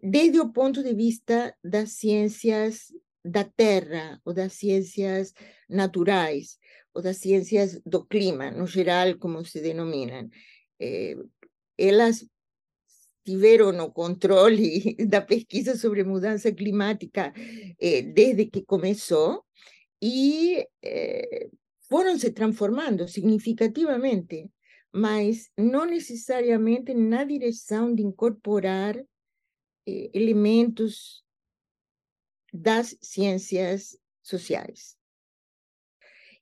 desde 0.02 0.40
o 0.40 0.52
ponto 0.52 0.82
de 0.82 0.94
vista 0.94 1.56
das 1.64 1.92
ciências 1.92 2.92
da 3.24 3.44
terra, 3.44 4.20
ou 4.24 4.32
das 4.32 4.54
ciências 4.54 5.32
naturais, 5.68 6.58
ou 6.94 7.02
das 7.02 7.18
ciências 7.18 7.80
do 7.84 8.04
clima, 8.04 8.50
no 8.50 8.66
geral, 8.66 9.18
como 9.18 9.44
se 9.44 9.60
denominam. 9.60 10.28
Eh, 10.80 11.16
elas 11.76 12.26
tiveram 13.30 13.78
o 13.84 13.92
controle 13.92 14.96
da 15.06 15.20
pesquisa 15.20 15.76
sobre 15.76 16.02
mudança 16.02 16.50
climática 16.52 17.32
eh, 17.78 18.02
desde 18.02 18.46
que 18.46 18.62
começou 18.62 19.44
e 20.02 20.66
eh, 20.82 21.48
foram 21.88 22.18
se 22.18 22.30
transformando 22.32 23.06
significativamente, 23.06 24.50
mas 24.92 25.48
não 25.56 25.84
necessariamente 25.84 26.92
na 26.92 27.22
direção 27.22 27.94
de 27.94 28.02
incorporar 28.02 28.96
eh, 28.96 30.10
elementos 30.12 31.22
das 32.52 32.96
ciências 33.00 33.96
sociais. 34.22 34.96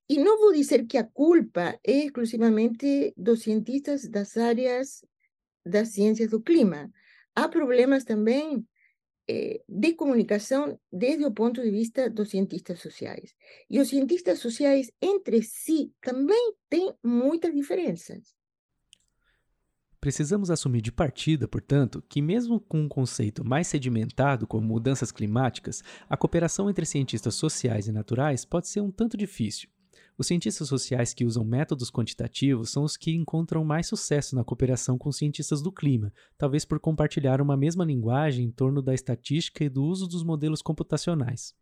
E 0.09 0.16
não 0.16 0.38
vou 0.38 0.54
dizer 0.54 0.87
que 0.87 0.97
a 0.97 1.04
culpa 1.04 1.78
é 1.85 2.07
exclusivamente 2.07 3.12
dos 3.14 3.42
cientistas 3.42 4.09
das 4.09 4.38
áreas 4.38 5.04
das 5.65 5.88
ciências 5.88 6.31
do 6.31 6.41
clima. 6.41 6.91
Há 7.35 7.49
problemas 7.49 8.05
também 8.05 8.67
eh, 9.29 9.61
de 9.69 9.93
comunicação 9.93 10.81
desde 10.91 11.25
o 11.25 11.31
ponto 11.31 11.62
de 11.62 11.71
vista 11.71 12.09
dos 12.09 12.31
cientistas 12.31 12.81
sociais. 12.81 13.35
E 13.69 13.79
os 13.79 13.88
cientistas 13.88 14.38
sociais 14.38 14.91
entre 15.03 15.43
si 15.43 15.93
também 16.00 16.55
têm 16.71 16.95
muitas 17.05 17.55
diferenças. 17.55 18.35
Precisamos 20.00 20.50
assumir 20.50 20.81
de 20.81 20.93
partida, 20.93 21.47
portanto, 21.47 22.03
que, 22.09 22.23
mesmo 22.23 22.61
com 22.61 22.81
um 22.81 22.88
conceito 22.88 23.45
mais 23.45 23.67
sedimentado 23.67 24.47
como 24.47 24.67
mudanças 24.67 25.11
climáticas, 25.11 25.83
a 26.09 26.17
cooperação 26.17 26.71
entre 26.71 26.87
cientistas 26.87 27.35
sociais 27.35 27.88
e 27.88 27.93
naturais 27.93 28.45
pode 28.45 28.69
ser 28.69 28.81
um 28.81 28.93
tanto 28.93 29.17
difícil. 29.17 29.69
Os 30.19 30.27
cientistas 30.27 30.67
sociais 30.67 31.15
que 31.15 31.25
usam 31.25 31.45
métodos 31.45 31.93
quantitativos 31.93 32.73
são 32.73 32.83
os 32.83 32.97
que 32.97 33.15
encontram 33.15 33.65
mais 33.65 33.87
sucesso 33.87 34.35
na 34.35 34.43
cooperação 34.43 34.99
com 34.99 35.13
cientistas 35.13 35.63
do 35.63 35.71
clima, 35.71 36.13
talvez 36.37 36.65
por 36.65 36.81
compartilhar 36.81 37.41
uma 37.41 37.57
mesma 37.57 37.85
linguagem 37.85 38.47
em 38.47 38.51
torno 38.51 38.83
da 38.83 38.93
estatística 38.93 39.63
e 39.63 39.69
do 39.69 39.85
uso 39.85 40.09
dos 40.09 40.25
modelos 40.25 40.61
computacionais. 40.61 41.55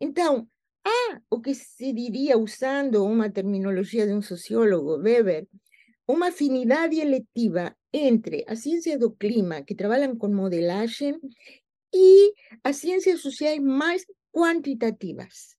Então, 0.00 0.48
há 0.86 1.20
o 1.30 1.38
que 1.38 1.54
se 1.54 1.92
diria, 1.92 2.38
usando 2.38 3.04
uma 3.04 3.28
terminologia 3.28 4.06
de 4.06 4.14
um 4.14 4.22
sociólogo, 4.22 4.96
Weber, 4.96 5.46
uma 6.08 6.28
afinidade 6.28 6.98
eletiva 6.98 7.76
entre 7.92 8.42
as 8.48 8.60
ciências 8.60 8.98
do 8.98 9.10
clima, 9.10 9.62
que 9.62 9.74
trabalham 9.74 10.16
com 10.16 10.28
modelagem, 10.28 11.14
e 11.94 12.32
as 12.64 12.76
ciências 12.76 13.20
sociais 13.20 13.62
mais 13.62 14.06
quantitativas 14.32 15.53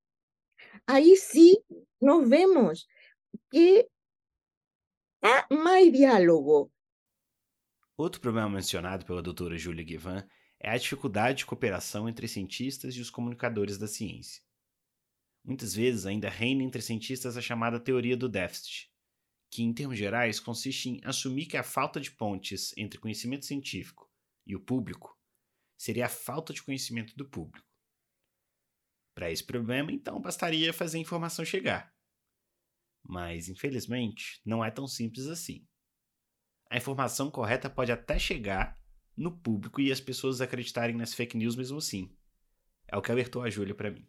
aí 0.87 1.15
sim 1.15 1.55
nós 2.01 2.27
vemos 2.27 2.87
que 3.51 3.87
há 5.21 5.47
mais 5.53 5.91
diálogo. 5.91 6.71
Outro 7.97 8.19
problema 8.21 8.49
mencionado 8.49 9.05
pela 9.05 9.21
doutora 9.21 9.57
Júlia 9.57 9.83
Guivan 9.83 10.27
é 10.59 10.69
a 10.69 10.77
dificuldade 10.77 11.39
de 11.39 11.45
cooperação 11.45 12.09
entre 12.09 12.27
cientistas 12.27 12.95
e 12.95 13.01
os 13.01 13.09
comunicadores 13.09 13.77
da 13.77 13.87
ciência. 13.87 14.43
Muitas 15.43 15.75
vezes 15.75 16.05
ainda 16.05 16.29
reina 16.29 16.63
entre 16.63 16.81
cientistas 16.81 17.37
a 17.37 17.41
chamada 17.41 17.79
teoria 17.79 18.17
do 18.17 18.27
déficit, 18.27 18.91
que, 19.51 19.63
em 19.63 19.71
termos 19.71 19.97
gerais, 19.97 20.39
consiste 20.39 20.89
em 20.89 21.01
assumir 21.03 21.45
que 21.45 21.55
a 21.55 21.63
falta 21.63 22.01
de 22.01 22.11
pontes 22.11 22.73
entre 22.75 22.99
conhecimento 22.99 23.45
científico 23.45 24.09
e 24.45 24.55
o 24.55 24.59
público 24.59 25.17
seria 25.77 26.07
a 26.07 26.09
falta 26.09 26.51
de 26.51 26.63
conhecimento 26.63 27.15
do 27.15 27.29
público. 27.29 27.65
Para 29.15 29.31
esse 29.31 29.43
problema, 29.43 29.93
então, 29.93 30.21
bastaria 30.21 30.73
fazer 30.73 30.97
a 30.97 31.01
informação 31.01 31.45
chegar. 31.45 31.91
Mas, 33.01 33.47
infelizmente, 33.47 34.41
não 34.45 34.63
é 34.63 34.69
tão 34.69 34.85
simples 34.87 35.27
assim. 35.27 35.65
A 36.69 36.75
informação 36.75 37.31
correta 37.31 37.69
pode 37.69 37.93
até 37.93 38.19
chegar 38.19 38.77
no 39.15 39.31
público 39.31 39.79
e 39.79 39.89
as 39.91 40.01
pessoas 40.01 40.41
acreditarem 40.41 40.97
nas 40.97 41.13
fake 41.13 41.37
news 41.37 41.55
mesmo 41.55 41.77
assim. 41.77 42.13
É 42.87 42.97
o 42.97 43.01
que 43.01 43.09
alertou 43.09 43.41
a 43.41 43.49
Júlia 43.49 43.73
para 43.73 43.89
mim. 43.89 44.05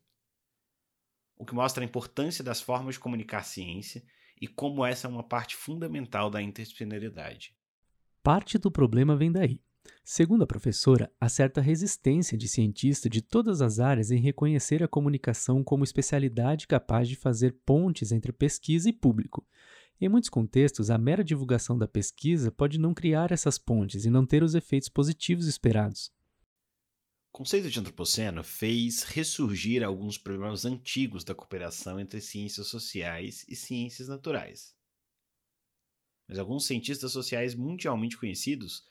O 1.36 1.44
que 1.44 1.54
mostra 1.54 1.84
a 1.84 1.86
importância 1.86 2.42
das 2.42 2.60
formas 2.60 2.96
de 2.96 3.00
comunicar 3.00 3.44
ciência 3.44 4.02
e 4.40 4.48
como 4.48 4.84
essa 4.84 5.06
é 5.06 5.10
uma 5.10 5.22
parte 5.22 5.54
fundamental 5.54 6.28
da 6.30 6.42
interdisciplinaridade. 6.42 7.56
Parte 8.22 8.58
do 8.58 8.72
problema 8.72 9.14
vem 9.14 9.30
daí. 9.30 9.62
Segundo 10.04 10.44
a 10.44 10.46
professora, 10.46 11.12
há 11.20 11.28
certa 11.28 11.60
resistência 11.60 12.38
de 12.38 12.48
cientista 12.48 13.08
de 13.08 13.20
todas 13.20 13.60
as 13.60 13.80
áreas 13.80 14.10
em 14.10 14.20
reconhecer 14.20 14.82
a 14.82 14.88
comunicação 14.88 15.64
como 15.64 15.84
especialidade 15.84 16.66
capaz 16.66 17.08
de 17.08 17.16
fazer 17.16 17.56
pontes 17.64 18.12
entre 18.12 18.32
pesquisa 18.32 18.88
e 18.88 18.92
público. 18.92 19.46
Em 20.00 20.08
muitos 20.08 20.28
contextos, 20.28 20.90
a 20.90 20.98
mera 20.98 21.24
divulgação 21.24 21.76
da 21.78 21.88
pesquisa 21.88 22.52
pode 22.52 22.78
não 22.78 22.92
criar 22.92 23.32
essas 23.32 23.58
pontes 23.58 24.04
e 24.04 24.10
não 24.10 24.26
ter 24.26 24.42
os 24.42 24.54
efeitos 24.54 24.88
positivos 24.88 25.46
esperados. 25.46 26.12
O 27.32 27.38
conceito 27.38 27.70
de 27.70 27.80
antropoceno 27.80 28.42
fez 28.42 29.02
ressurgir 29.02 29.82
alguns 29.82 30.16
problemas 30.18 30.64
antigos 30.64 31.24
da 31.24 31.34
cooperação 31.34 31.98
entre 31.98 32.20
ciências 32.20 32.66
sociais 32.66 33.44
e 33.48 33.56
ciências 33.56 34.08
naturais. 34.08 34.74
Mas 36.28 36.38
alguns 36.38 36.66
cientistas 36.66 37.12
sociais 37.12 37.54
mundialmente 37.54 38.16
conhecidos 38.16 38.84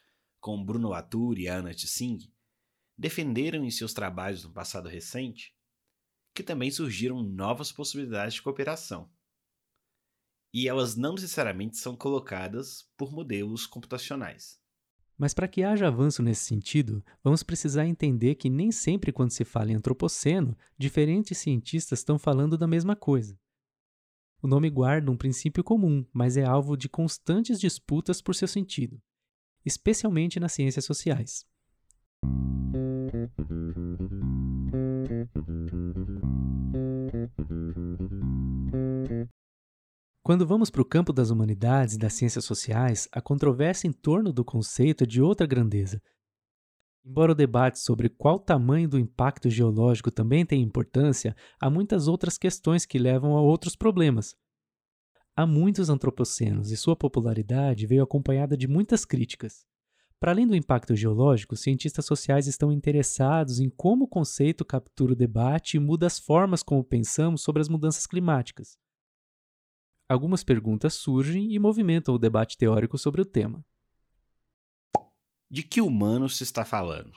como 0.45 0.63
Bruno 0.63 0.89
Latour 0.89 1.39
e 1.39 1.47
Anna 1.47 1.73
Tsing, 1.73 2.19
defenderam 2.95 3.65
em 3.65 3.71
seus 3.71 3.95
trabalhos 3.95 4.43
no 4.43 4.51
passado 4.51 4.87
recente 4.87 5.57
que 6.35 6.43
também 6.43 6.69
surgiram 6.69 7.23
novas 7.23 7.71
possibilidades 7.71 8.35
de 8.35 8.43
cooperação. 8.43 9.09
E 10.53 10.67
elas 10.67 10.95
não 10.95 11.13
necessariamente 11.15 11.77
são 11.77 11.95
colocadas 11.95 12.87
por 12.95 13.11
modelos 13.11 13.65
computacionais. 13.65 14.61
Mas 15.17 15.33
para 15.33 15.47
que 15.47 15.63
haja 15.63 15.87
avanço 15.87 16.21
nesse 16.21 16.45
sentido, 16.45 17.03
vamos 17.23 17.41
precisar 17.41 17.87
entender 17.87 18.35
que 18.35 18.47
nem 18.47 18.71
sempre, 18.71 19.11
quando 19.11 19.31
se 19.31 19.43
fala 19.43 19.71
em 19.71 19.75
antropoceno, 19.75 20.55
diferentes 20.77 21.39
cientistas 21.39 21.99
estão 22.01 22.19
falando 22.19 22.55
da 22.55 22.67
mesma 22.67 22.95
coisa. 22.95 23.35
O 24.43 24.47
nome 24.47 24.69
guarda 24.69 25.09
um 25.09 25.17
princípio 25.17 25.63
comum, 25.63 26.05
mas 26.13 26.37
é 26.37 26.45
alvo 26.45 26.77
de 26.77 26.87
constantes 26.87 27.59
disputas 27.59 28.21
por 28.21 28.35
seu 28.35 28.47
sentido 28.47 29.01
especialmente 29.65 30.39
nas 30.39 30.53
ciências 30.53 30.85
sociais. 30.85 31.45
Quando 40.23 40.47
vamos 40.47 40.71
para 40.71 40.81
o 40.81 40.85
campo 40.85 41.13
das 41.13 41.29
humanidades 41.29 41.93
e 41.93 41.99
das 41.99 42.13
ciências 42.13 42.43
sociais, 42.45 43.07
a 43.11 43.21
controvérsia 43.21 43.87
em 43.87 43.93
torno 43.93 44.33
do 44.33 44.43
conceito 44.43 45.03
é 45.03 45.07
de 45.07 45.21
outra 45.21 45.45
grandeza. 45.45 46.01
Embora 47.05 47.33
o 47.33 47.35
debate 47.35 47.79
sobre 47.79 48.09
qual 48.09 48.39
tamanho 48.39 48.89
do 48.89 48.97
impacto 48.97 49.51
geológico 49.51 50.09
também 50.09 50.43
tenha 50.43 50.65
importância, 50.65 51.35
há 51.61 51.69
muitas 51.69 52.07
outras 52.07 52.39
questões 52.39 52.87
que 52.87 52.97
levam 52.97 53.37
a 53.37 53.41
outros 53.41 53.75
problemas, 53.75 54.35
Há 55.37 55.45
muitos 55.45 55.89
antropocenos 55.89 56.71
e 56.71 56.77
sua 56.77 56.95
popularidade 56.95 57.85
veio 57.85 58.01
acompanhada 58.01 58.55
de 58.55 58.69
muitas 58.69 59.03
críticas. 59.03 59.67
Para 60.17 60.31
além 60.31 60.47
do 60.47 60.55
impacto 60.55 60.95
geológico, 60.95 61.57
cientistas 61.57 62.05
sociais 62.05 62.47
estão 62.47 62.71
interessados 62.71 63.59
em 63.59 63.69
como 63.69 64.05
o 64.05 64.07
conceito 64.07 64.63
captura 64.63 65.11
o 65.11 65.15
debate 65.15 65.75
e 65.75 65.79
muda 65.79 66.07
as 66.07 66.17
formas 66.17 66.63
como 66.63 66.81
pensamos 66.85 67.41
sobre 67.41 67.61
as 67.61 67.67
mudanças 67.67 68.07
climáticas. 68.07 68.77
Algumas 70.07 70.41
perguntas 70.41 70.93
surgem 70.93 71.51
e 71.51 71.59
movimentam 71.59 72.15
o 72.15 72.19
debate 72.19 72.57
teórico 72.57 72.97
sobre 72.97 73.21
o 73.21 73.25
tema. 73.25 73.65
De 75.51 75.63
que 75.63 75.81
humano 75.81 76.29
se 76.29 76.43
está 76.43 76.63
falando? 76.63 77.11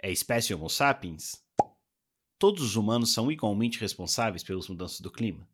É 0.00 0.08
a 0.08 0.12
espécie 0.12 0.54
Homo 0.54 0.70
sapiens? 0.70 1.44
Todos 2.38 2.62
os 2.62 2.74
humanos 2.74 3.12
são 3.12 3.30
igualmente 3.30 3.78
responsáveis 3.78 4.42
pelas 4.42 4.66
mudanças 4.66 5.00
do 5.00 5.10
clima? 5.10 5.46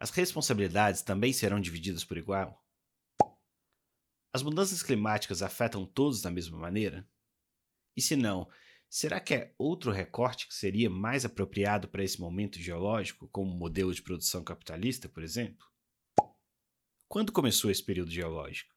As 0.00 0.08
responsabilidades 0.08 1.02
também 1.02 1.30
serão 1.30 1.60
divididas 1.60 2.02
por 2.02 2.16
igual? 2.16 2.66
As 4.32 4.42
mudanças 4.42 4.82
climáticas 4.82 5.42
afetam 5.42 5.84
todos 5.84 6.22
da 6.22 6.30
mesma 6.30 6.56
maneira? 6.56 7.06
E 7.94 8.00
se 8.00 8.16
não, 8.16 8.50
será 8.88 9.20
que 9.20 9.34
é 9.34 9.54
outro 9.58 9.92
recorte 9.92 10.48
que 10.48 10.54
seria 10.54 10.88
mais 10.88 11.26
apropriado 11.26 11.86
para 11.86 12.02
esse 12.02 12.18
momento 12.18 12.58
geológico, 12.58 13.28
como 13.28 13.54
modelo 13.54 13.92
de 13.92 14.00
produção 14.00 14.42
capitalista, 14.42 15.06
por 15.06 15.22
exemplo? 15.22 15.66
Quando 17.06 17.30
começou 17.30 17.70
esse 17.70 17.84
período 17.84 18.10
geológico? 18.10 18.74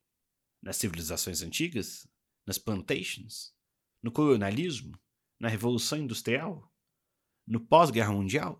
Nas 0.61 0.75
civilizações 0.75 1.41
antigas? 1.41 2.05
Nas 2.45 2.57
plantations? 2.57 3.55
No 4.01 4.11
colonialismo? 4.11 4.99
Na 5.39 5.47
Revolução 5.47 5.99
Industrial? 5.99 6.69
No 7.47 7.61
pós-guerra 7.65 8.11
mundial? 8.11 8.59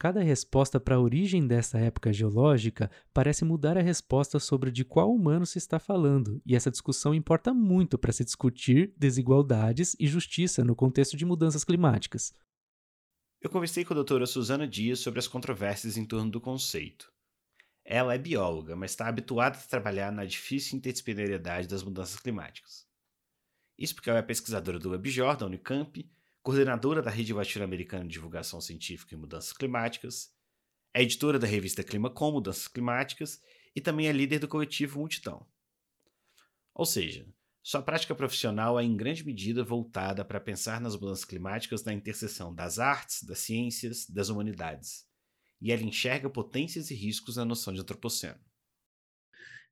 Cada 0.00 0.22
resposta 0.22 0.80
para 0.80 0.94
a 0.94 0.98
origem 0.98 1.46
dessa 1.46 1.78
época 1.78 2.10
geológica 2.10 2.90
parece 3.12 3.44
mudar 3.44 3.76
a 3.76 3.82
resposta 3.82 4.38
sobre 4.38 4.70
de 4.70 4.82
qual 4.82 5.14
humano 5.14 5.44
se 5.44 5.58
está 5.58 5.78
falando, 5.78 6.40
e 6.46 6.56
essa 6.56 6.70
discussão 6.70 7.14
importa 7.14 7.52
muito 7.52 7.98
para 7.98 8.10
se 8.10 8.24
discutir 8.24 8.94
desigualdades 8.96 9.94
e 10.00 10.06
justiça 10.06 10.64
no 10.64 10.74
contexto 10.74 11.18
de 11.18 11.26
mudanças 11.26 11.64
climáticas. 11.64 12.32
Eu 13.42 13.50
conversei 13.50 13.84
com 13.84 13.92
a 13.92 13.96
doutora 13.96 14.24
Suzana 14.24 14.66
Dias 14.66 15.00
sobre 15.00 15.18
as 15.18 15.28
controvérsias 15.28 15.98
em 15.98 16.06
torno 16.06 16.30
do 16.30 16.40
conceito. 16.40 17.12
Ela 17.84 18.14
é 18.14 18.18
bióloga, 18.18 18.74
mas 18.74 18.92
está 18.92 19.06
habituada 19.06 19.58
a 19.58 19.68
trabalhar 19.68 20.10
na 20.10 20.24
difícil 20.24 20.78
interdisciplinaridade 20.78 21.68
das 21.68 21.82
mudanças 21.82 22.18
climáticas. 22.18 22.86
Isso 23.76 23.94
porque 23.94 24.08
ela 24.08 24.20
é 24.20 24.22
pesquisadora 24.22 24.78
do 24.78 24.92
WebJor, 24.92 25.36
da 25.36 25.44
Unicamp, 25.44 26.10
coordenadora 26.42 27.02
da 27.02 27.10
Rede 27.10 27.34
Latino-Americana 27.34 28.04
de 28.04 28.10
Divulgação 28.10 28.60
Científica 28.60 29.14
e 29.14 29.18
Mudanças 29.18 29.52
Climáticas, 29.52 30.32
é 30.94 31.02
editora 31.02 31.38
da 31.38 31.46
revista 31.46 31.84
Clima 31.84 32.10
com 32.10 32.32
Mudanças 32.32 32.66
Climáticas 32.66 33.40
e 33.74 33.80
também 33.80 34.08
é 34.08 34.12
líder 34.12 34.38
do 34.38 34.48
coletivo 34.48 34.98
Multidão. 34.98 35.46
Ou 36.74 36.86
seja, 36.86 37.26
sua 37.62 37.82
prática 37.82 38.14
profissional 38.14 38.80
é 38.80 38.82
em 38.82 38.96
grande 38.96 39.24
medida 39.24 39.62
voltada 39.62 40.24
para 40.24 40.40
pensar 40.40 40.80
nas 40.80 40.94
mudanças 40.94 41.24
climáticas 41.24 41.84
na 41.84 41.92
interseção 41.92 42.54
das 42.54 42.78
artes, 42.78 43.22
das 43.22 43.40
ciências, 43.40 44.06
das 44.08 44.30
humanidades. 44.30 45.06
E 45.60 45.70
ela 45.70 45.82
enxerga 45.82 46.30
potências 46.30 46.90
e 46.90 46.94
riscos 46.94 47.36
na 47.36 47.44
noção 47.44 47.72
de 47.74 47.80
antropoceno. 47.80 48.40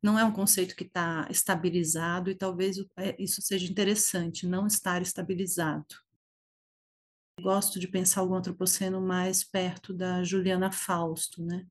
Não 0.03 0.19
é 0.19 0.25
um 0.25 0.33
conceito 0.33 0.77
que 0.77 0.85
está 0.85 1.27
estabilizado 1.31 2.31
e 2.31 2.35
talvez 2.35 2.77
é, 2.97 3.21
isso 3.21 3.41
seja 3.43 3.69
interessante, 3.69 4.47
não 4.47 4.67
estar 4.67 5.01
estabilizado. 5.01 5.87
Gosto 7.41 7.79
de 7.79 7.87
pensar 7.87 8.25
o 8.25 8.35
antropoceno 8.35 9.01
mais 9.01 9.45
perto 9.45 9.95
da 9.95 10.25
Juliana 10.25 10.73
Fausto, 10.73 11.43
né? 11.45 11.67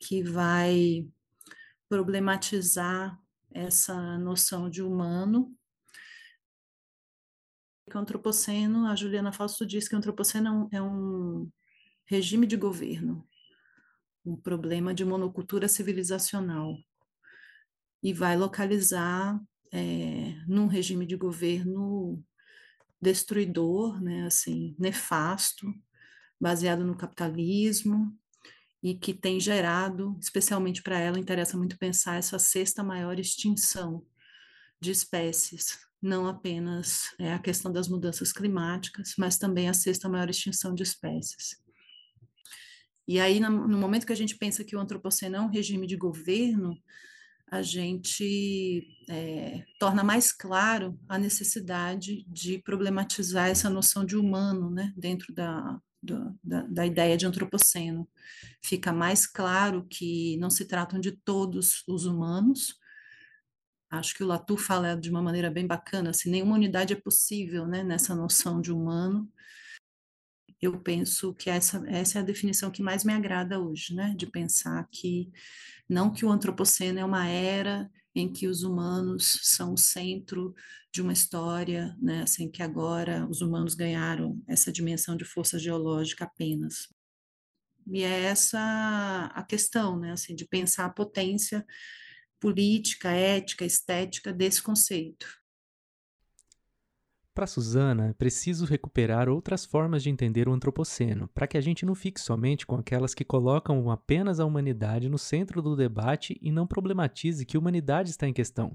que 0.00 0.22
vai 0.22 1.06
problematizar 1.88 3.18
essa 3.50 4.18
noção 4.18 4.68
de 4.68 4.82
humano. 4.82 5.56
O 7.86 7.98
antropoceno, 7.98 8.86
a 8.86 8.96
Juliana 8.96 9.32
Fausto 9.32 9.64
diz 9.64 9.88
que 9.88 9.94
o 9.94 9.98
antropoceno 9.98 10.68
é 10.72 10.82
um 10.82 11.48
regime 12.04 12.46
de 12.46 12.56
governo, 12.56 13.26
um 14.24 14.36
problema 14.36 14.92
de 14.92 15.04
monocultura 15.04 15.68
civilizacional, 15.68 16.76
e 18.02 18.12
vai 18.12 18.36
localizar 18.36 19.40
é, 19.72 20.34
num 20.46 20.66
regime 20.66 21.06
de 21.06 21.16
governo 21.16 22.24
destruidor, 23.00 24.02
né, 24.02 24.26
assim, 24.26 24.74
nefasto, 24.78 25.72
baseado 26.40 26.84
no 26.84 26.96
capitalismo 26.96 28.16
e 28.82 28.94
que 28.94 29.14
tem 29.14 29.40
gerado, 29.40 30.16
especialmente 30.20 30.82
para 30.82 30.98
ela, 30.98 31.18
interessa 31.18 31.56
muito 31.56 31.78
pensar 31.78 32.16
essa 32.16 32.38
sexta 32.38 32.82
maior 32.82 33.18
extinção 33.18 34.04
de 34.80 34.90
espécies, 34.90 35.78
não 36.00 36.26
apenas 36.26 37.14
é, 37.18 37.32
a 37.32 37.38
questão 37.38 37.72
das 37.72 37.88
mudanças 37.88 38.32
climáticas, 38.32 39.14
mas 39.18 39.38
também 39.38 39.68
a 39.68 39.74
sexta 39.74 40.08
maior 40.08 40.28
extinção 40.28 40.74
de 40.74 40.82
espécies. 40.82 41.56
E 43.08 43.20
aí, 43.20 43.38
no 43.38 43.78
momento 43.78 44.04
que 44.04 44.12
a 44.12 44.16
gente 44.16 44.36
pensa 44.36 44.64
que 44.64 44.74
o 44.74 44.80
antropoceno 44.80 45.36
é 45.36 45.40
um 45.40 45.48
regime 45.48 45.86
de 45.86 45.96
governo, 45.96 46.76
a 47.50 47.62
gente 47.62 48.88
é, 49.08 49.64
torna 49.78 50.02
mais 50.02 50.32
claro 50.32 50.98
a 51.08 51.18
necessidade 51.18 52.24
de 52.28 52.58
problematizar 52.58 53.48
essa 53.48 53.70
noção 53.70 54.04
de 54.04 54.16
humano 54.16 54.70
né, 54.70 54.92
dentro 54.96 55.32
da, 55.32 55.80
da, 56.02 56.62
da, 56.62 56.86
ideia 56.86 57.16
de 57.16 57.24
antropoceno. 57.24 58.08
Fica 58.62 58.92
mais 58.92 59.26
claro 59.26 59.86
que 59.88 60.36
não 60.38 60.50
se 60.50 60.64
tratam 60.64 60.98
de 60.98 61.12
todos 61.12 61.84
os 61.86 62.04
humanos. 62.04 62.76
Acho 63.88 64.14
que 64.16 64.24
o 64.24 64.26
Latour 64.26 64.58
fala 64.58 64.96
de 64.96 65.08
uma 65.08 65.22
maneira 65.22 65.50
bem 65.50 65.66
bacana, 65.66 66.10
assim, 66.10 66.28
nenhuma 66.28 66.56
unidade 66.56 66.92
é 66.92 66.96
possível 66.96 67.66
né, 67.66 67.84
nessa 67.84 68.14
noção 68.14 68.60
de 68.60 68.72
humano. 68.72 69.30
Eu 70.66 70.80
penso 70.80 71.32
que 71.32 71.48
essa, 71.48 71.80
essa 71.86 72.18
é 72.18 72.20
a 72.20 72.24
definição 72.24 72.72
que 72.72 72.82
mais 72.82 73.04
me 73.04 73.12
agrada 73.12 73.60
hoje, 73.60 73.94
né, 73.94 74.12
de 74.16 74.26
pensar 74.26 74.84
que 74.90 75.30
não 75.88 76.12
que 76.12 76.24
o 76.26 76.28
antropoceno 76.28 76.98
é 76.98 77.04
uma 77.04 77.28
era 77.28 77.88
em 78.12 78.32
que 78.32 78.48
os 78.48 78.64
humanos 78.64 79.38
são 79.44 79.74
o 79.74 79.78
centro 79.78 80.52
de 80.92 81.00
uma 81.00 81.12
história, 81.12 81.96
né, 82.02 82.22
assim 82.22 82.50
que 82.50 82.64
agora 82.64 83.28
os 83.30 83.42
humanos 83.42 83.76
ganharam 83.76 84.42
essa 84.48 84.72
dimensão 84.72 85.16
de 85.16 85.24
força 85.24 85.56
geológica 85.56 86.24
apenas. 86.24 86.88
E 87.86 88.02
é 88.02 88.24
essa 88.24 89.30
a 89.32 89.44
questão, 89.44 90.00
né, 90.00 90.10
assim, 90.10 90.34
de 90.34 90.48
pensar 90.48 90.86
a 90.86 90.92
potência 90.92 91.64
política, 92.40 93.12
ética, 93.12 93.64
estética 93.64 94.32
desse 94.32 94.60
conceito. 94.60 95.28
Para 97.36 97.46
Susana, 97.46 98.08
é 98.08 98.12
preciso 98.14 98.64
recuperar 98.64 99.28
outras 99.28 99.62
formas 99.66 100.02
de 100.02 100.08
entender 100.08 100.48
o 100.48 100.54
antropoceno, 100.54 101.28
para 101.34 101.46
que 101.46 101.58
a 101.58 101.60
gente 101.60 101.84
não 101.84 101.94
fique 101.94 102.18
somente 102.18 102.66
com 102.66 102.76
aquelas 102.76 103.12
que 103.12 103.26
colocam 103.26 103.90
apenas 103.90 104.40
a 104.40 104.46
humanidade 104.46 105.10
no 105.10 105.18
centro 105.18 105.60
do 105.60 105.76
debate 105.76 106.38
e 106.40 106.50
não 106.50 106.66
problematize 106.66 107.44
que 107.44 107.54
a 107.54 107.60
humanidade 107.60 108.08
está 108.08 108.26
em 108.26 108.32
questão. 108.32 108.74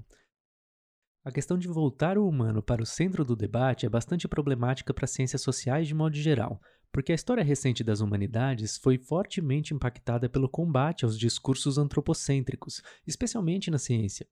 A 1.24 1.32
questão 1.32 1.58
de 1.58 1.66
voltar 1.66 2.16
o 2.16 2.28
humano 2.28 2.62
para 2.62 2.80
o 2.80 2.86
centro 2.86 3.24
do 3.24 3.34
debate 3.34 3.84
é 3.84 3.88
bastante 3.88 4.28
problemática 4.28 4.94
para 4.94 5.06
as 5.06 5.10
ciências 5.10 5.42
sociais 5.42 5.88
de 5.88 5.94
modo 5.94 6.14
geral, 6.14 6.60
porque 6.92 7.10
a 7.10 7.16
história 7.16 7.42
recente 7.42 7.82
das 7.82 7.98
humanidades 7.98 8.78
foi 8.78 8.96
fortemente 8.96 9.74
impactada 9.74 10.28
pelo 10.28 10.48
combate 10.48 11.04
aos 11.04 11.18
discursos 11.18 11.78
antropocêntricos, 11.78 12.80
especialmente 13.04 13.72
na 13.72 13.78
ciência. 13.78 14.24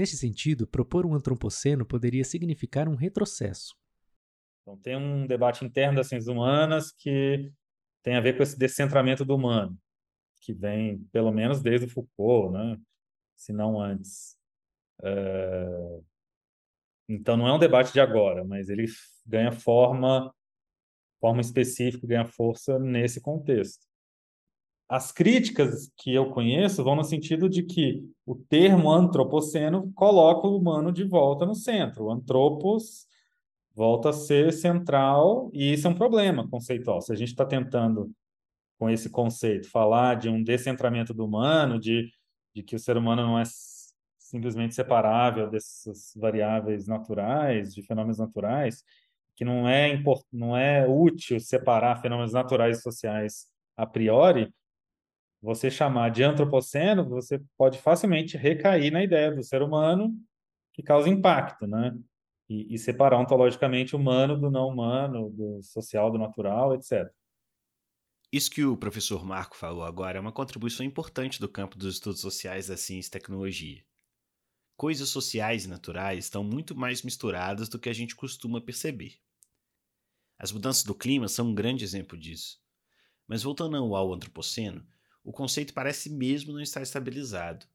Neste 0.00 0.16
sentido, 0.16 0.66
propor 0.66 1.04
um 1.04 1.12
antropoceno 1.12 1.84
poderia 1.84 2.24
significar 2.24 2.88
um 2.88 2.94
retrocesso. 2.94 3.76
Então, 4.62 4.74
tem 4.78 4.96
um 4.96 5.26
debate 5.26 5.62
interno 5.62 5.96
das 5.96 6.08
ciências 6.08 6.26
humanas 6.26 6.90
que 6.90 7.52
tem 8.02 8.16
a 8.16 8.20
ver 8.22 8.34
com 8.34 8.42
esse 8.42 8.58
descentramento 8.58 9.26
do 9.26 9.36
humano, 9.36 9.78
que 10.40 10.54
vem, 10.54 11.04
pelo 11.12 11.30
menos, 11.30 11.60
desde 11.60 11.84
o 11.84 11.90
Foucault, 11.90 12.50
né? 12.50 12.80
se 13.36 13.52
não 13.52 13.78
antes. 13.78 14.38
É... 15.02 16.00
Então, 17.06 17.36
não 17.36 17.46
é 17.46 17.52
um 17.52 17.58
debate 17.58 17.92
de 17.92 18.00
agora, 18.00 18.42
mas 18.42 18.70
ele 18.70 18.86
ganha 19.26 19.52
forma, 19.52 20.34
forma 21.20 21.42
específica, 21.42 22.06
ganha 22.06 22.24
força 22.24 22.78
nesse 22.78 23.20
contexto 23.20 23.89
as 24.90 25.12
críticas 25.12 25.88
que 25.96 26.12
eu 26.12 26.30
conheço 26.30 26.82
vão 26.82 26.96
no 26.96 27.04
sentido 27.04 27.48
de 27.48 27.62
que 27.62 28.04
o 28.26 28.34
termo 28.34 28.90
antropoceno 28.90 29.92
coloca 29.94 30.48
o 30.48 30.56
humano 30.56 30.90
de 30.90 31.04
volta 31.04 31.46
no 31.46 31.54
centro. 31.54 32.06
O 32.06 32.10
antropos 32.10 33.06
volta 33.72 34.08
a 34.08 34.12
ser 34.12 34.52
central 34.52 35.48
e 35.54 35.72
isso 35.72 35.86
é 35.86 35.90
um 35.90 35.94
problema 35.94 36.48
conceitual. 36.48 37.00
Se 37.00 37.12
a 37.12 37.14
gente 37.14 37.28
está 37.28 37.46
tentando, 37.46 38.10
com 38.80 38.90
esse 38.90 39.08
conceito, 39.08 39.70
falar 39.70 40.16
de 40.16 40.28
um 40.28 40.42
descentramento 40.42 41.14
do 41.14 41.24
humano, 41.24 41.78
de, 41.78 42.10
de 42.52 42.60
que 42.60 42.74
o 42.74 42.78
ser 42.80 42.96
humano 42.96 43.22
não 43.22 43.38
é 43.38 43.44
simplesmente 44.18 44.74
separável 44.74 45.48
dessas 45.48 46.12
variáveis 46.16 46.88
naturais, 46.88 47.72
de 47.72 47.82
fenômenos 47.82 48.18
naturais, 48.18 48.82
que 49.36 49.44
não 49.44 49.68
é, 49.68 50.02
não 50.32 50.56
é 50.56 50.84
útil 50.88 51.38
separar 51.38 52.02
fenômenos 52.02 52.32
naturais 52.32 52.78
e 52.78 52.82
sociais 52.82 53.46
a 53.76 53.86
priori, 53.86 54.52
você 55.42 55.70
chamar 55.70 56.10
de 56.10 56.22
antropoceno, 56.22 57.08
você 57.08 57.40
pode 57.56 57.78
facilmente 57.78 58.36
recair 58.36 58.92
na 58.92 59.02
ideia 59.02 59.32
do 59.34 59.42
ser 59.42 59.62
humano 59.62 60.14
que 60.72 60.82
causa 60.82 61.08
impacto, 61.08 61.66
né? 61.66 61.96
E, 62.48 62.74
e 62.74 62.78
separar 62.78 63.18
ontologicamente 63.18 63.94
o 63.94 63.98
humano 63.98 64.38
do 64.38 64.50
não 64.50 64.68
humano, 64.68 65.30
do 65.30 65.62
social 65.62 66.10
do 66.10 66.18
natural, 66.18 66.74
etc. 66.74 67.10
Isso 68.32 68.50
que 68.50 68.64
o 68.64 68.76
professor 68.76 69.24
Marco 69.24 69.56
falou 69.56 69.84
agora 69.84 70.18
é 70.18 70.20
uma 70.20 70.32
contribuição 70.32 70.84
importante 70.84 71.40
do 71.40 71.48
campo 71.48 71.76
dos 71.76 71.94
estudos 71.94 72.20
sociais 72.20 72.66
da 72.68 72.76
ciência 72.76 73.08
e 73.08 73.12
tecnologia. 73.12 73.84
coisas 74.76 75.08
sociais 75.10 75.64
e 75.64 75.68
naturais 75.68 76.24
estão 76.24 76.42
muito 76.42 76.74
mais 76.74 77.02
misturadas 77.02 77.68
do 77.68 77.78
que 77.78 77.88
a 77.88 77.92
gente 77.92 78.16
costuma 78.16 78.60
perceber. 78.60 79.18
As 80.38 80.52
mudanças 80.52 80.84
do 80.84 80.94
clima 80.94 81.28
são 81.28 81.48
um 81.48 81.54
grande 81.54 81.84
exemplo 81.84 82.16
disso. 82.16 82.58
Mas 83.28 83.42
voltando 83.42 83.76
ao 83.76 84.12
antropoceno, 84.12 84.84
o 85.22 85.32
conceito 85.32 85.74
parece 85.74 86.10
mesmo 86.10 86.52
não 86.52 86.60
estar 86.60 86.82
estabilizado. 86.82 87.66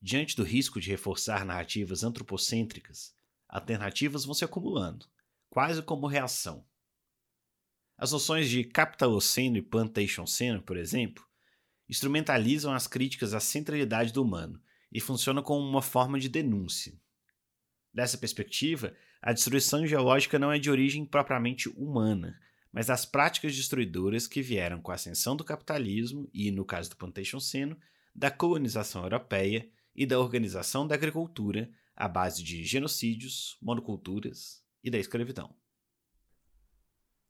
Diante 0.00 0.36
do 0.36 0.42
risco 0.42 0.80
de 0.80 0.90
reforçar 0.90 1.44
narrativas 1.44 2.04
antropocêntricas, 2.04 3.14
alternativas 3.48 4.24
vão 4.24 4.34
se 4.34 4.44
acumulando, 4.44 5.06
quase 5.48 5.82
como 5.82 6.06
reação. 6.06 6.64
As 7.96 8.12
noções 8.12 8.48
de 8.48 8.64
capitaloceno 8.64 9.56
e 9.56 9.62
plantationceno, 9.62 10.60
por 10.60 10.76
exemplo, 10.76 11.24
instrumentalizam 11.88 12.72
as 12.72 12.86
críticas 12.86 13.34
à 13.34 13.40
centralidade 13.40 14.12
do 14.12 14.22
humano 14.22 14.60
e 14.90 15.00
funcionam 15.00 15.42
como 15.42 15.66
uma 15.66 15.82
forma 15.82 16.18
de 16.18 16.28
denúncia. 16.28 16.98
Dessa 17.92 18.18
perspectiva, 18.18 18.94
a 19.22 19.32
destruição 19.32 19.86
geológica 19.86 20.38
não 20.38 20.50
é 20.50 20.58
de 20.58 20.70
origem 20.70 21.04
propriamente 21.04 21.68
humana, 21.70 22.38
mas 22.74 22.88
das 22.88 23.06
práticas 23.06 23.54
destruidoras 23.54 24.26
que 24.26 24.42
vieram 24.42 24.80
com 24.80 24.90
a 24.90 24.96
ascensão 24.96 25.36
do 25.36 25.44
capitalismo 25.44 26.28
e, 26.34 26.50
no 26.50 26.64
caso 26.64 26.90
do 26.90 26.96
Plantation 26.96 27.38
Seno, 27.38 27.78
da 28.12 28.32
colonização 28.32 29.04
europeia 29.04 29.70
e 29.94 30.04
da 30.04 30.18
organização 30.18 30.84
da 30.84 30.96
agricultura 30.96 31.70
à 31.94 32.08
base 32.08 32.42
de 32.42 32.64
genocídios, 32.64 33.56
monoculturas 33.62 34.60
e 34.82 34.90
da 34.90 34.98
escravidão. 34.98 35.54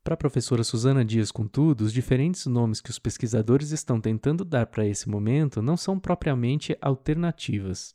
Para 0.02 0.14
a 0.14 0.16
professora 0.16 0.64
Suzana 0.64 1.04
Dias, 1.04 1.30
contudo, 1.30 1.84
os 1.84 1.92
diferentes 1.92 2.46
nomes 2.46 2.80
que 2.80 2.90
os 2.90 2.98
pesquisadores 2.98 3.70
estão 3.70 4.00
tentando 4.00 4.46
dar 4.46 4.68
para 4.68 4.86
esse 4.86 5.10
momento 5.10 5.60
não 5.60 5.76
são 5.76 6.00
propriamente 6.00 6.74
alternativas. 6.80 7.94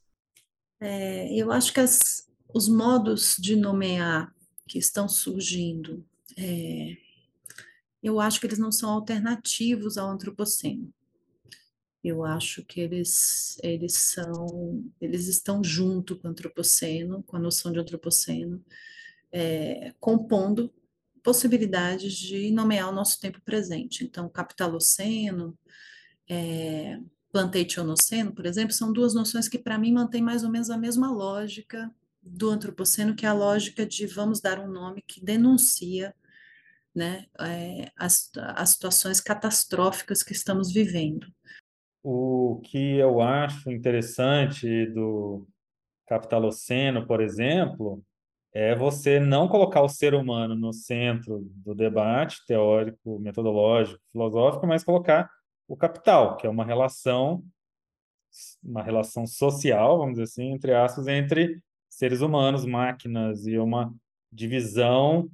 É, 0.80 1.36
eu 1.36 1.52
acho 1.52 1.74
que 1.74 1.80
as, 1.80 2.30
os 2.54 2.70
modos 2.70 3.36
de 3.40 3.56
nomear 3.56 4.32
que 4.68 4.78
estão 4.78 5.10
surgindo, 5.10 6.06
é, 6.38 7.09
eu 8.02 8.20
acho 8.20 8.40
que 8.40 8.48
eles 8.48 8.60
não 8.60 8.72
são 8.72 8.90
alternativos 8.90 9.98
ao 9.98 10.10
antropoceno. 10.10 10.92
Eu 12.04 12.24
acho 12.24 12.64
que 12.64 12.80
eles, 12.80 13.58
eles 13.62 13.94
são, 13.94 14.84
eles 15.02 15.28
estão 15.28 15.62
junto 15.62 16.18
com 16.18 16.28
o 16.28 16.32
antropoceno, 16.32 17.22
com 17.24 17.36
a 17.36 17.40
noção 17.40 17.74
de 17.74 17.80
antropoceno, 17.80 18.64
é, 19.32 19.94
compondo 20.00 20.74
possibilidades 21.22 22.14
de 22.14 22.52
nomear 22.52 22.90
o 22.90 22.96
nosso 22.96 23.20
tempo 23.20 23.42
presente. 23.42 24.06
Então, 24.06 24.30
capitaloceno, 24.30 25.58
é, 26.28 27.00
por 27.32 28.46
exemplo, 28.46 28.74
são 28.74 28.92
duas 28.92 29.14
noções 29.14 29.48
que 29.48 29.60
para 29.60 29.78
mim 29.78 29.92
mantêm 29.92 30.22
mais 30.22 30.44
ou 30.44 30.50
menos 30.50 30.70
a 30.70 30.78
mesma 30.78 31.12
lógica 31.12 31.94
do 32.24 32.50
antropoceno, 32.50 33.16
que 33.16 33.26
é 33.26 33.30
a 33.30 33.34
lógica 33.34 33.86
de 33.86 34.08
vamos 34.08 34.40
dar 34.40 34.60
um 34.60 34.72
nome 34.72 35.04
que 35.06 35.24
denuncia 35.24 36.16
né, 36.96 37.26
é, 37.40 37.92
as, 37.98 38.30
as 38.36 38.72
situações 38.72 39.22
catastróficas 39.22 40.24
que 40.24 40.34
estamos 40.34 40.72
vivendo. 40.72 41.28
O 42.04 42.62
que 42.64 42.98
eu 42.98 43.22
acho 43.22 43.72
interessante 43.72 44.86
do 44.88 45.48
capitaloceno, 46.08 47.06
por 47.06 47.22
exemplo, 47.22 48.04
é 48.54 48.76
você 48.76 49.20
não 49.20 49.48
colocar 49.48 49.82
o 49.82 49.90
ser 49.90 50.14
humano 50.14 50.56
no 50.56 50.74
centro 50.74 51.40
do 51.56 51.76
debate 51.76 52.44
teórico, 52.48 53.20
metodológico, 53.20 54.02
filosófico, 54.12 54.66
mas 54.66 54.84
colocar 54.84 55.30
o 55.68 55.78
capital, 55.78 56.36
que 56.36 56.48
é 56.48 56.50
uma 56.50 56.66
relação 56.66 57.44
uma 58.64 58.84
relação 58.84 59.26
social, 59.26 59.98
vamos 59.98 60.14
dizer 60.14 60.24
assim, 60.24 60.52
entre 60.52 60.74
aspas, 60.74 61.08
entre 61.08 61.60
seres 61.90 62.22
humanos, 62.22 62.66
máquinas 62.66 63.46
e 63.48 63.58
uma 63.58 63.94
divisão 64.32 65.30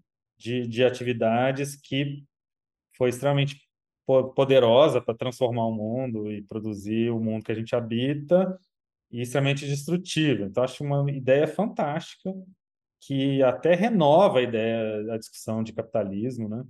de, 0.45 0.67
de 0.67 0.85
atividades 0.85 1.75
que 1.75 2.23
foi 2.95 3.09
extremamente 3.09 3.59
poderosa 4.35 5.01
para 5.01 5.17
transformar 5.17 5.65
o 5.65 5.73
mundo 5.73 6.31
e 6.31 6.43
produzir 6.43 7.09
o 7.09 7.19
mundo 7.19 7.43
que 7.43 7.51
a 7.51 7.55
gente 7.55 7.75
habita 7.75 8.59
e 9.11 9.21
extremamente 9.21 9.65
destrutiva. 9.65 10.45
Então, 10.45 10.63
acho 10.63 10.83
uma 10.83 11.11
ideia 11.11 11.47
fantástica 11.47 12.31
que 13.01 13.41
até 13.41 13.73
renova 13.73 14.37
a 14.39 14.43
ideia, 14.43 15.13
a 15.13 15.17
discussão 15.17 15.63
de 15.63 15.73
capitalismo, 15.73 16.47
né? 16.47 16.63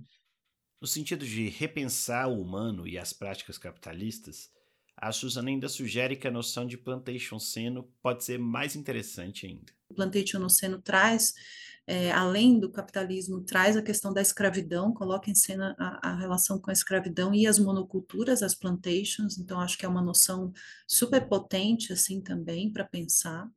No 0.80 0.86
sentido 0.86 1.26
de 1.26 1.48
repensar 1.48 2.28
o 2.28 2.40
humano 2.40 2.86
e 2.86 2.98
as 2.98 3.12
práticas 3.12 3.58
capitalistas, 3.58 4.50
a 4.96 5.12
Suzana 5.12 5.50
ainda 5.50 5.68
sugere 5.68 6.16
que 6.16 6.26
a 6.26 6.30
noção 6.30 6.66
de 6.66 6.78
plantation 6.78 7.38
seno 7.38 7.90
pode 8.02 8.24
ser 8.24 8.38
mais 8.38 8.74
interessante 8.74 9.46
ainda. 9.46 9.72
O 9.90 9.94
plantation 9.94 10.38
no 10.38 10.48
seno 10.48 10.80
traz, 10.80 11.34
é, 11.86 12.10
além 12.10 12.58
do 12.58 12.70
capitalismo, 12.70 13.40
traz 13.42 13.76
a 13.76 13.82
questão 13.82 14.12
da 14.12 14.20
escravidão, 14.20 14.92
coloca 14.92 15.30
em 15.30 15.34
cena 15.34 15.74
a, 15.78 16.10
a, 16.10 16.16
relação 16.16 16.58
com 16.58 16.70
a 16.70 16.72
escravidão 16.72 17.32
e 17.32 17.46
as 17.46 17.58
monoculturas, 17.58 18.42
as 18.42 18.54
plantations, 18.54 19.38
então 19.38 19.60
acho 19.60 19.78
que 19.78 19.86
é 19.86 19.88
uma 19.88 20.02
noção 20.02 20.52
super 20.86 21.28
potente 21.28 21.92
assim 21.92 22.20
também 22.20 22.72
para 22.72 22.84
pensar. 22.84 23.48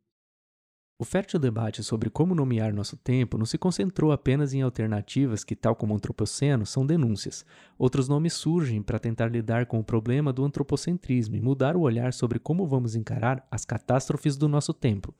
O 1.01 1.05
fértil 1.05 1.39
debate 1.39 1.81
sobre 1.81 2.09
como 2.09 2.35
nomear 2.35 2.73
nosso 2.73 2.97
tempo 2.97 3.37
não 3.37 3.45
se 3.45 3.57
concentrou 3.57 4.11
apenas 4.11 4.53
em 4.53 4.61
alternativas 4.61 5.45
que, 5.45 5.55
tal 5.55 5.73
como 5.73 5.93
o 5.93 5.95
antropoceno, 5.95 6.65
são 6.65 6.85
denúncias. 6.85 7.45
Outros 7.77 8.09
nomes 8.09 8.33
surgem 8.33 8.83
para 8.83 8.99
tentar 8.99 9.27
lidar 9.27 9.65
com 9.65 9.79
o 9.79 9.83
problema 9.83 10.33
do 10.33 10.43
antropocentrismo 10.43 11.37
e 11.37 11.41
mudar 11.41 11.77
o 11.77 11.81
olhar 11.81 12.11
sobre 12.11 12.37
como 12.37 12.67
vamos 12.67 12.95
encarar 12.95 13.47
as 13.49 13.63
catástrofes 13.63 14.35
do 14.35 14.49
nosso 14.49 14.73
tempo. 14.73 15.15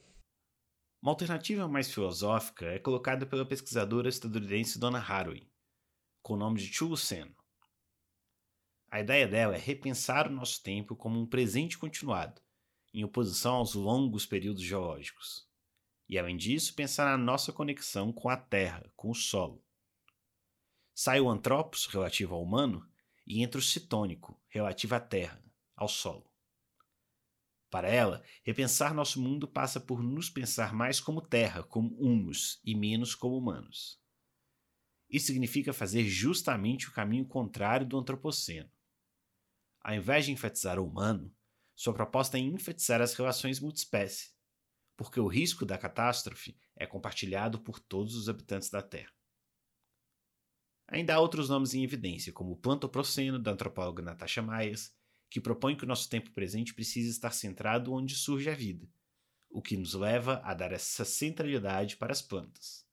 Uma 1.02 1.12
alternativa 1.12 1.68
mais 1.68 1.92
filosófica 1.92 2.66
é 2.66 2.80
colocada 2.80 3.26
pela 3.26 3.46
pesquisadora 3.46 4.10
estadunidense 4.10 4.78
Donna 4.78 5.00
Haraway, 5.00 5.50
com 6.22 6.34
o 6.34 6.38
nome 6.38 6.60
de 6.60 6.74
Chuluceno. 6.74 7.34
A 8.92 9.00
ideia 9.00 9.28
dela 9.28 9.56
é 9.56 9.60
repensar 9.60 10.28
o 10.28 10.34
nosso 10.34 10.62
tempo 10.62 10.96
como 10.96 11.20
um 11.20 11.26
presente 11.26 11.78
continuado, 11.78 12.42
em 12.94 13.04
oposição 13.04 13.56
aos 13.56 13.76
longos 13.76 14.26
períodos 14.26 14.64
geológicos 14.64 15.50
e, 16.10 16.18
além 16.18 16.36
disso, 16.36 16.74
pensar 16.74 17.06
na 17.06 17.24
nossa 17.24 17.54
conexão 17.54 18.12
com 18.12 18.28
a 18.28 18.36
Terra, 18.36 18.92
com 18.96 19.12
o 19.12 19.16
solo. 19.16 19.64
Sai 20.94 21.22
o 21.22 21.30
antropos, 21.30 21.86
relativo 21.86 22.34
ao 22.34 22.42
humano, 22.42 22.86
e 23.26 23.44
entra 23.44 23.60
o 23.60 23.64
citônico, 23.64 24.42
relativo 24.50 24.96
à 24.96 25.00
Terra, 25.00 25.42
ao 25.76 25.88
solo. 25.88 26.29
Para 27.70 27.88
ela, 27.88 28.24
repensar 28.44 28.94
nosso 28.94 29.22
mundo 29.22 29.48
passa 29.48 29.80
por 29.80 30.02
nos 30.02 30.30
pensar 30.30 30.74
mais 30.74 31.00
como 31.00 31.22
terra, 31.22 31.62
como 31.62 31.96
humus, 32.00 32.60
e 32.64 32.74
menos 32.76 33.14
como 33.14 33.38
humanos. 33.38 34.02
Isso 35.10 35.28
significa 35.28 35.72
fazer 35.72 36.04
justamente 36.06 36.88
o 36.88 36.92
caminho 36.92 37.26
contrário 37.26 37.86
do 37.86 37.98
antropoceno. 37.98 38.70
Ao 39.82 39.94
invés 39.94 40.26
de 40.26 40.32
enfatizar 40.32 40.80
o 40.80 40.86
humano, 40.86 41.34
sua 41.76 41.94
proposta 41.94 42.38
é 42.38 42.42
enfatizar 42.42 43.02
as 43.02 43.14
relações 43.14 43.60
multiespécie, 43.60 44.32
porque 44.98 45.20
o 45.20 45.28
risco 45.28 45.66
da 45.66 45.78
catástrofe 45.78 46.58
é 46.76 46.86
compartilhado 46.86 47.60
por 47.62 47.80
todos 47.80 48.16
os 48.16 48.28
habitantes 48.28 48.70
da 48.70 48.82
Terra. 48.82 49.14
Ainda 50.88 51.16
há 51.16 51.20
outros 51.20 51.50
nomes 51.50 51.74
em 51.74 51.84
evidência, 51.84 52.34
como 52.34 52.52
o 52.52 52.58
Plantoproceno, 52.58 53.40
da 53.40 53.52
antropóloga 53.52 54.02
Natasha 54.02 54.42
Myers, 54.42 54.94
que 55.30 55.40
propõe 55.40 55.76
que 55.76 55.84
o 55.84 55.88
nosso 55.88 56.10
tempo 56.10 56.32
presente 56.32 56.74
precisa 56.74 57.10
estar 57.10 57.32
centrado 57.32 57.94
onde 57.94 58.16
surge 58.16 58.50
a 58.50 58.56
vida, 58.56 58.88
o 59.50 59.62
que 59.62 59.78
nos 59.78 59.94
leva 59.94 60.42
a 60.44 60.54
dar 60.54 60.72
essa 60.72 61.06
centralidade 61.06 61.98
para 61.98 62.12
as 62.12 62.22
plantas. 62.22 62.86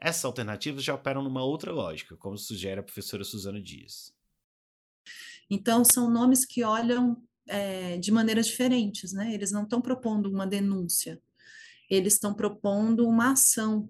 Essas 0.00 0.24
alternativas 0.24 0.82
já 0.82 0.94
operam 0.94 1.22
numa 1.22 1.44
outra 1.44 1.70
lógica, 1.70 2.16
como 2.16 2.36
sugere 2.36 2.80
a 2.80 2.82
professora 2.82 3.22
Suzana 3.22 3.60
Dias. 3.60 4.12
Então, 5.48 5.84
são 5.84 6.10
nomes 6.10 6.44
que 6.44 6.64
olham 6.64 7.22
é, 7.46 7.98
de 7.98 8.10
maneiras 8.10 8.46
diferentes, 8.46 9.12
né? 9.12 9.32
Eles 9.32 9.52
não 9.52 9.64
estão 9.64 9.80
propondo 9.80 10.26
uma 10.26 10.46
denúncia, 10.46 11.20
eles 11.88 12.14
estão 12.14 12.34
propondo 12.34 13.06
uma 13.06 13.32
ação. 13.32 13.88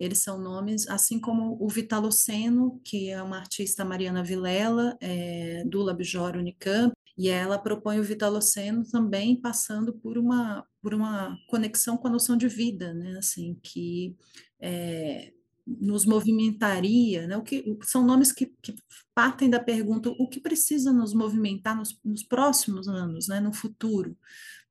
Eles 0.00 0.22
são 0.22 0.40
nomes, 0.40 0.88
assim 0.88 1.20
como 1.20 1.58
o 1.60 1.68
Vitaloceno, 1.68 2.80
que 2.82 3.10
é 3.10 3.22
uma 3.22 3.36
artista 3.36 3.84
Mariana 3.84 4.24
Vilela, 4.24 4.96
é, 4.98 5.62
do 5.66 5.82
Labjor 5.82 6.36
Unicamp, 6.36 6.94
e 7.18 7.28
ela 7.28 7.58
propõe 7.58 8.00
o 8.00 8.02
Vitaloceno 8.02 8.82
também 8.90 9.38
passando 9.38 9.92
por 9.92 10.16
uma, 10.16 10.66
por 10.80 10.94
uma 10.94 11.36
conexão 11.48 11.98
com 11.98 12.08
a 12.08 12.10
noção 12.10 12.34
de 12.34 12.48
vida, 12.48 12.94
né? 12.94 13.18
Assim, 13.18 13.58
que 13.62 14.16
é, 14.58 15.34
nos 15.66 16.06
movimentaria, 16.06 17.26
né? 17.26 17.36
o 17.36 17.42
que, 17.42 17.62
são 17.84 18.04
nomes 18.04 18.32
que, 18.32 18.46
que, 18.62 18.74
partem 19.14 19.50
da 19.50 19.60
pergunta 19.60 20.08
o 20.18 20.28
que 20.28 20.40
precisa 20.40 20.92
nos 20.92 21.12
movimentar 21.12 21.76
nos, 21.76 21.98
nos, 22.02 22.22
próximos 22.22 22.88
anos, 22.88 23.28
né? 23.28 23.38
no 23.38 23.52
futuro, 23.52 24.16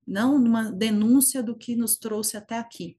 não 0.05 0.39
numa 0.39 0.71
denúncia 0.71 1.43
do 1.43 1.55
que 1.55 1.75
nos 1.75 1.97
trouxe 1.97 2.35
até 2.35 2.57
aqui, 2.57 2.97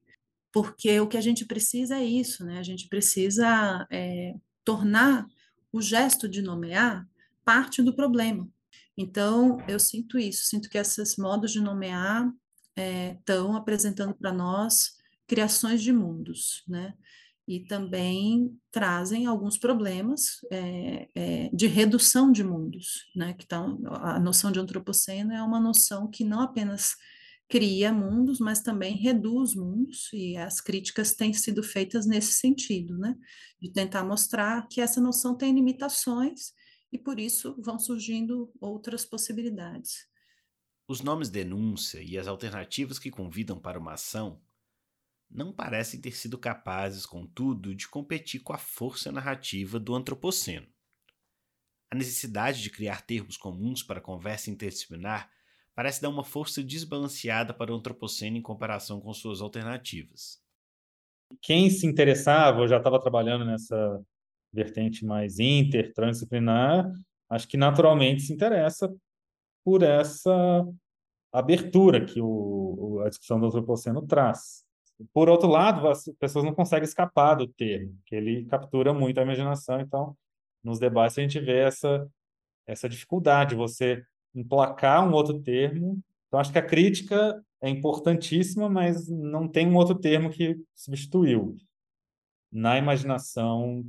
porque 0.52 0.98
o 1.00 1.06
que 1.06 1.16
a 1.16 1.20
gente 1.20 1.44
precisa 1.44 1.96
é 1.96 2.04
isso, 2.04 2.44
né? 2.44 2.58
a 2.58 2.62
gente 2.62 2.88
precisa 2.88 3.86
é, 3.90 4.34
tornar 4.64 5.26
o 5.72 5.80
gesto 5.80 6.28
de 6.28 6.42
nomear 6.42 7.06
parte 7.44 7.82
do 7.82 7.94
problema. 7.94 8.48
Então, 8.96 9.58
eu 9.68 9.78
sinto 9.78 10.18
isso, 10.18 10.44
sinto 10.44 10.68
que 10.68 10.76
esses 10.76 11.16
modos 11.16 11.52
de 11.52 11.60
nomear 11.60 12.30
estão 13.18 13.54
é, 13.54 13.56
apresentando 13.56 14.14
para 14.14 14.32
nós 14.32 14.98
criações 15.26 15.82
de 15.82 15.92
mundos, 15.92 16.62
né? 16.66 16.94
E 17.46 17.60
também 17.60 18.56
trazem 18.70 19.26
alguns 19.26 19.58
problemas 19.58 20.38
é, 20.52 21.50
de 21.52 21.66
redução 21.66 22.30
de 22.30 22.44
mundos, 22.44 23.06
né? 23.14 23.32
Que 23.34 23.46
tá, 23.46 23.58
a 24.02 24.20
noção 24.20 24.52
de 24.52 24.60
antropoceno 24.60 25.32
é 25.32 25.42
uma 25.42 25.60
noção 25.60 26.08
que 26.08 26.24
não 26.24 26.40
apenas 26.40 26.94
cria 27.50 27.92
mundos, 27.92 28.38
mas 28.38 28.62
também 28.62 28.96
reduz 28.96 29.56
mundos, 29.56 30.08
e 30.12 30.36
as 30.36 30.60
críticas 30.60 31.14
têm 31.14 31.32
sido 31.32 31.64
feitas 31.64 32.06
nesse 32.06 32.34
sentido, 32.34 32.96
né? 32.96 33.16
De 33.60 33.72
tentar 33.72 34.04
mostrar 34.04 34.68
que 34.68 34.80
essa 34.80 35.00
noção 35.00 35.36
tem 35.36 35.52
limitações 35.52 36.52
e 36.92 36.98
por 36.98 37.18
isso 37.18 37.60
vão 37.60 37.76
surgindo 37.76 38.52
outras 38.60 39.04
possibilidades. 39.04 40.08
Os 40.86 41.00
nomes 41.00 41.28
denúncia 41.28 42.00
e 42.00 42.16
as 42.16 42.28
alternativas 42.28 43.00
que 43.00 43.10
convidam 43.10 43.58
para 43.60 43.80
uma 43.80 43.94
ação 43.94 44.40
não 45.28 45.52
parecem 45.52 46.00
ter 46.00 46.12
sido 46.12 46.38
capazes, 46.38 47.04
contudo, 47.04 47.74
de 47.74 47.88
competir 47.88 48.42
com 48.42 48.52
a 48.52 48.58
força 48.58 49.10
narrativa 49.10 49.78
do 49.78 49.94
antropoceno. 49.94 50.68
A 51.90 51.96
necessidade 51.96 52.62
de 52.62 52.70
criar 52.70 53.02
termos 53.02 53.36
comuns 53.36 53.82
para 53.82 53.98
a 53.98 54.02
conversa 54.02 54.50
interdisciplinar 54.50 55.30
parece 55.74 56.02
dar 56.02 56.09
uma 56.09 56.24
força 56.24 56.62
desbalanceada 56.62 57.54
para 57.54 57.72
o 57.72 57.76
antropoceno 57.76 58.37
em 58.37 58.42
comparação 58.42 59.00
com 59.00 59.12
suas 59.12 59.40
alternativas. 59.40 60.40
Quem 61.40 61.70
se 61.70 61.87
interessava, 61.87 62.61
ou 62.61 62.68
já 62.68 62.78
estava 62.78 63.00
trabalhando 63.00 63.44
nessa 63.44 64.02
vertente 64.52 65.04
mais 65.04 65.38
inter, 65.38 65.92
transdisciplinar, 65.94 66.90
acho 67.28 67.46
que 67.46 67.56
naturalmente 67.56 68.22
se 68.22 68.33
interessa 68.33 68.92
por 69.64 69.83
essa 69.83 70.66
abertura 71.33 72.04
que 72.04 72.20
o, 72.20 73.00
a 73.04 73.09
discussão 73.09 73.38
do 73.38 73.46
antropoceno 73.46 74.06
traz. 74.06 74.64
Por 75.12 75.28
outro 75.28 75.48
lado, 75.48 75.88
as 75.88 76.04
pessoas 76.18 76.44
não 76.44 76.54
conseguem 76.54 76.85
escapar 76.85 77.37
do 77.37 77.46
termo, 77.46 77.96
que 78.04 78.14
ele 78.14 78.44
captura 78.46 78.92
muito 78.92 79.18
a 79.18 79.22
imaginação, 79.22 79.80
então 79.80 80.16
nos 80.62 80.78
debates 80.78 81.16
a 81.16 81.22
gente 81.22 81.38
vê 81.40 81.61
essa 81.61 82.06
essa 82.66 82.88
dificuldade, 82.88 83.56
você 83.56 84.04
emplacar 84.34 85.08
um 85.08 85.12
outro 85.12 85.40
termo. 85.40 85.98
Então, 86.28 86.38
acho 86.38 86.52
que 86.52 86.58
a 86.58 86.66
crítica 86.66 87.42
é 87.60 87.68
importantíssima, 87.68 88.68
mas 88.68 89.08
não 89.08 89.48
tem 89.48 89.68
um 89.68 89.76
outro 89.76 89.94
termo 89.94 90.30
que 90.30 90.56
substituiu 90.74 91.56
na 92.50 92.78
imaginação 92.78 93.84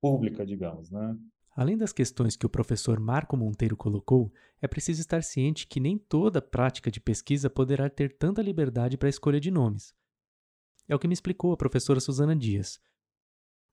pública, 0.00 0.46
digamos, 0.46 0.90
né? 0.90 1.16
Além 1.58 1.76
das 1.76 1.92
questões 1.92 2.36
que 2.36 2.46
o 2.46 2.48
professor 2.48 3.00
Marco 3.00 3.36
Monteiro 3.36 3.76
colocou, 3.76 4.32
é 4.62 4.68
preciso 4.68 5.00
estar 5.00 5.24
ciente 5.24 5.66
que 5.66 5.80
nem 5.80 5.98
toda 5.98 6.40
prática 6.40 6.88
de 6.88 7.00
pesquisa 7.00 7.50
poderá 7.50 7.90
ter 7.90 8.16
tanta 8.16 8.40
liberdade 8.40 8.96
para 8.96 9.08
a 9.08 9.10
escolha 9.10 9.40
de 9.40 9.50
nomes. 9.50 9.92
É 10.86 10.94
o 10.94 10.98
que 11.00 11.08
me 11.08 11.14
explicou 11.14 11.52
a 11.52 11.56
professora 11.56 11.98
Suzana 11.98 12.36
Dias, 12.36 12.78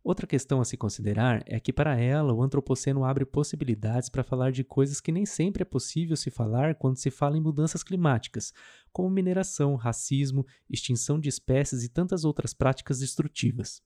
Outra 0.06 0.28
questão 0.28 0.62
a 0.62 0.66
se 0.66 0.78
considerar 0.78 1.42
é 1.48 1.60
que, 1.60 1.74
para 1.74 2.00
ela, 2.00 2.32
o 2.32 2.44
antropoceno 2.44 3.04
abre 3.04 3.26
possibilidades 3.26 4.08
para 4.08 4.24
falar 4.24 4.52
de 4.52 4.64
coisas 4.64 5.02
que 5.02 5.12
nem 5.12 5.26
sempre 5.26 5.64
é 5.64 5.66
possível 5.66 6.16
se 6.16 6.30
falar 6.30 6.76
quando 6.76 6.98
se 6.98 7.10
fala 7.10 7.40
em 7.40 7.42
mudanças 7.42 7.82
climáticas, 7.82 8.54
como 8.94 9.10
mineração, 9.10 9.74
racismo, 9.74 10.46
extinção 10.70 11.20
de 11.20 11.28
espécies 11.28 11.84
e 11.84 11.90
tantas 11.90 12.24
outras 12.24 12.54
práticas 12.54 13.00
destrutivas. 13.00 13.82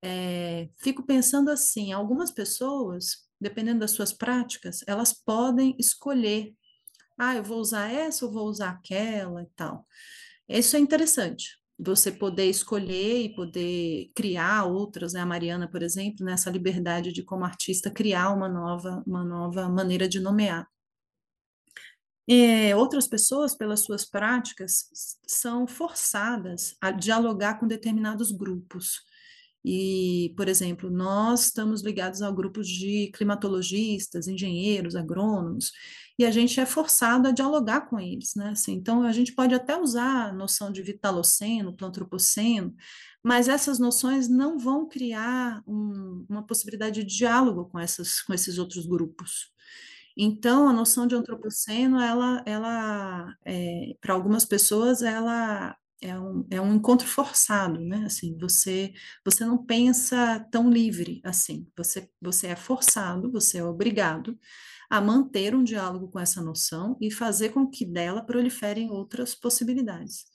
É, 0.00 0.68
fico 0.76 1.02
pensando 1.02 1.50
assim: 1.50 1.92
algumas 1.92 2.30
pessoas, 2.30 3.28
dependendo 3.40 3.80
das 3.80 3.90
suas 3.90 4.12
práticas, 4.12 4.84
elas 4.86 5.12
podem 5.12 5.74
escolher. 5.76 6.54
Ah, 7.18 7.34
eu 7.34 7.42
vou 7.42 7.58
usar 7.58 7.90
essa 7.90 8.24
ou 8.24 8.32
vou 8.32 8.46
usar 8.46 8.70
aquela 8.70 9.42
e 9.42 9.48
tal. 9.56 9.88
Isso 10.48 10.76
é 10.76 10.78
interessante, 10.78 11.58
você 11.78 12.12
poder 12.12 12.48
escolher 12.48 13.22
e 13.22 13.34
poder 13.34 14.10
criar 14.14 14.64
outras, 14.64 15.12
né? 15.12 15.20
A 15.20 15.26
Mariana, 15.26 15.68
por 15.68 15.82
exemplo, 15.82 16.24
nessa 16.24 16.50
liberdade 16.50 17.12
de 17.12 17.22
como 17.22 17.44
artista 17.44 17.90
criar 17.90 18.30
uma 18.30 18.48
nova, 18.48 19.02
uma 19.06 19.24
nova 19.24 19.68
maneira 19.68 20.08
de 20.08 20.20
nomear. 20.20 20.68
E 22.26 22.72
outras 22.74 23.06
pessoas, 23.06 23.54
pelas 23.54 23.80
suas 23.80 24.04
práticas, 24.04 24.88
são 25.26 25.66
forçadas 25.66 26.74
a 26.80 26.90
dialogar 26.90 27.58
com 27.58 27.66
determinados 27.66 28.32
grupos. 28.32 29.02
E, 29.64 30.34
por 30.36 30.46
exemplo, 30.46 30.90
nós 30.90 31.46
estamos 31.46 31.82
ligados 31.82 32.20
a 32.20 32.30
grupos 32.30 32.68
de 32.68 33.10
climatologistas, 33.14 34.28
engenheiros, 34.28 34.94
agrônomos, 34.94 35.72
e 36.18 36.24
a 36.24 36.30
gente 36.30 36.60
é 36.60 36.66
forçado 36.66 37.28
a 37.28 37.32
dialogar 37.32 37.82
com 37.82 37.98
eles, 37.98 38.34
né? 38.34 38.50
Assim, 38.50 38.74
então, 38.74 39.02
a 39.02 39.12
gente 39.12 39.32
pode 39.34 39.54
até 39.54 39.76
usar 39.76 40.28
a 40.28 40.32
noção 40.32 40.70
de 40.70 40.82
vitaloceno, 40.82 41.76
plantropoceno, 41.76 42.74
mas 43.22 43.48
essas 43.48 43.78
noções 43.78 44.28
não 44.28 44.58
vão 44.58 44.86
criar 44.86 45.62
um, 45.66 46.26
uma 46.28 46.42
possibilidade 46.46 47.02
de 47.02 47.16
diálogo 47.16 47.64
com, 47.70 47.78
essas, 47.78 48.20
com 48.20 48.34
esses 48.34 48.58
outros 48.58 48.86
grupos. 48.86 49.50
Então, 50.16 50.68
a 50.68 50.72
noção 50.72 51.06
de 51.06 51.14
antropoceno, 51.14 51.98
ela, 52.00 52.42
ela 52.46 53.34
é, 53.44 53.96
para 54.00 54.14
algumas 54.14 54.44
pessoas, 54.44 55.02
ela 55.02 55.76
é 56.04 56.18
um, 56.18 56.46
é 56.50 56.60
um 56.60 56.74
encontro 56.74 57.06
forçado, 57.06 57.80
né? 57.80 58.04
Assim, 58.04 58.36
você 58.38 58.92
você 59.24 59.44
não 59.46 59.64
pensa 59.64 60.38
tão 60.50 60.70
livre 60.70 61.20
assim. 61.24 61.66
Você 61.76 62.10
você 62.20 62.48
é 62.48 62.56
forçado, 62.56 63.32
você 63.32 63.58
é 63.58 63.64
obrigado 63.64 64.38
a 64.90 65.00
manter 65.00 65.54
um 65.54 65.64
diálogo 65.64 66.08
com 66.08 66.20
essa 66.20 66.42
noção 66.42 66.96
e 67.00 67.10
fazer 67.10 67.50
com 67.50 67.66
que 67.68 67.86
dela 67.86 68.22
proliferem 68.22 68.90
outras 68.90 69.34
possibilidades. 69.34 70.26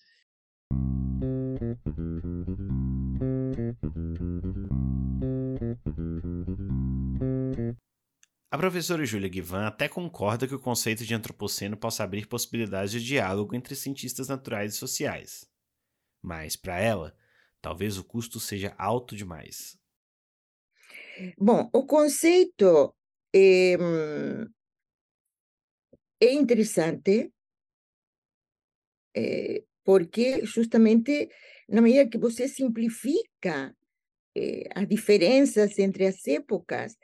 A 8.51 8.57
professora 8.57 9.05
Júlia 9.05 9.29
Guivan 9.29 9.67
até 9.67 9.87
concorda 9.87 10.47
que 10.47 10.55
o 10.55 10.59
conceito 10.59 11.05
de 11.05 11.13
antropoceno 11.13 11.77
possa 11.77 12.03
abrir 12.03 12.25
possibilidades 12.25 12.91
de 12.91 13.03
diálogo 13.03 13.55
entre 13.55 13.75
cientistas 13.75 14.27
naturais 14.27 14.73
e 14.73 14.77
sociais. 14.77 15.45
Mas, 16.21 16.55
para 16.55 16.79
ela, 16.79 17.15
talvez 17.61 17.97
o 17.97 18.03
custo 18.03 18.39
seja 18.39 18.75
alto 18.77 19.15
demais. 19.15 19.77
Bom, 21.37 21.69
o 21.73 21.85
conceito 21.85 22.95
é, 23.33 23.75
é 26.19 26.31
interessante 26.33 27.33
é, 29.15 29.63
porque 29.83 30.45
justamente 30.45 31.29
na 31.67 31.81
medida 31.81 32.09
que 32.09 32.17
você 32.17 32.47
simplifica 32.47 33.75
é, 34.37 34.63
as 34.75 34.87
diferenças 34.87 35.79
entre 35.79 36.07
as 36.07 36.25
épocas, 36.27 36.97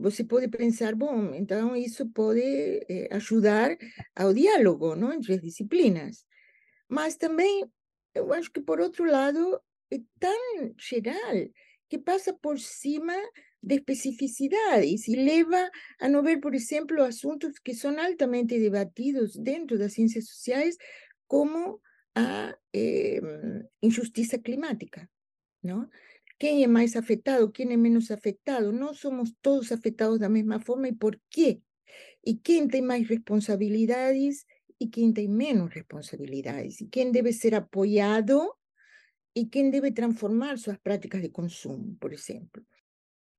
você 0.00 0.24
pode 0.24 0.48
pensar, 0.48 0.94
bom, 0.96 1.34
então 1.34 1.76
isso 1.76 2.08
pode 2.10 2.40
ajudar 3.10 3.76
ao 4.16 4.32
diálogo 4.34 4.96
não, 4.96 5.12
entre 5.12 5.34
as 5.34 5.42
disciplinas. 5.42 6.24
Mas 6.88 7.16
também 7.16 7.64
eu 8.18 8.32
acho 8.32 8.50
que, 8.50 8.60
por 8.60 8.80
outro 8.80 9.04
lado, 9.04 9.60
é 9.90 9.98
tão 10.18 10.74
geral 10.78 11.48
que 11.88 11.98
passa 11.98 12.32
por 12.32 12.58
cima 12.58 13.14
de 13.62 13.76
especificidades 13.76 15.08
e 15.08 15.16
leva 15.16 15.70
a 16.00 16.08
não 16.08 16.22
ver, 16.22 16.38
por 16.38 16.54
exemplo, 16.54 17.02
assuntos 17.02 17.58
que 17.58 17.74
são 17.74 17.98
altamente 17.98 18.58
debatidos 18.58 19.34
dentro 19.36 19.78
das 19.78 19.94
ciências 19.94 20.28
sociais, 20.28 20.76
como 21.26 21.80
a 22.14 22.56
eh, 22.74 23.20
injustiça 23.82 24.38
climática, 24.38 25.08
não? 25.62 25.88
Quem 26.38 26.62
é 26.62 26.68
mais 26.68 26.94
afetado, 26.94 27.50
quem 27.50 27.72
é 27.72 27.76
menos 27.76 28.10
afetado? 28.10 28.70
Não 28.72 28.94
somos 28.94 29.32
todos 29.42 29.72
afetados 29.72 30.20
da 30.20 30.28
mesma 30.28 30.60
forma 30.60 30.88
e 30.88 30.94
por 30.94 31.18
quê? 31.30 31.60
E 32.24 32.34
quem 32.36 32.68
tem 32.68 32.80
mais 32.82 33.08
responsabilidades 33.08 34.44
y 34.78 34.90
quién 34.90 35.12
tiene 35.12 35.34
menos 35.34 35.74
responsabilidades, 35.74 36.80
y 36.80 36.88
quién 36.88 37.12
debe 37.12 37.32
ser 37.32 37.54
apoyado 37.54 38.58
y 39.34 39.50
quién 39.50 39.70
debe 39.70 39.92
transformar 39.92 40.58
sus 40.58 40.78
prácticas 40.78 41.22
de 41.22 41.32
consumo, 41.32 41.96
por 41.98 42.14
ejemplo. 42.14 42.64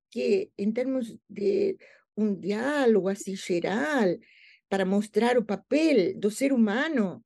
Que 0.10 0.52
en 0.58 0.74
términos 0.74 1.18
de 1.28 1.78
un 2.16 2.42
diálogo 2.42 3.12
general, 3.16 4.20
para 4.68 4.86
mostrar 4.86 5.38
o 5.38 5.46
papel 5.46 6.20
do 6.20 6.30
ser 6.30 6.54
humano 6.54 7.26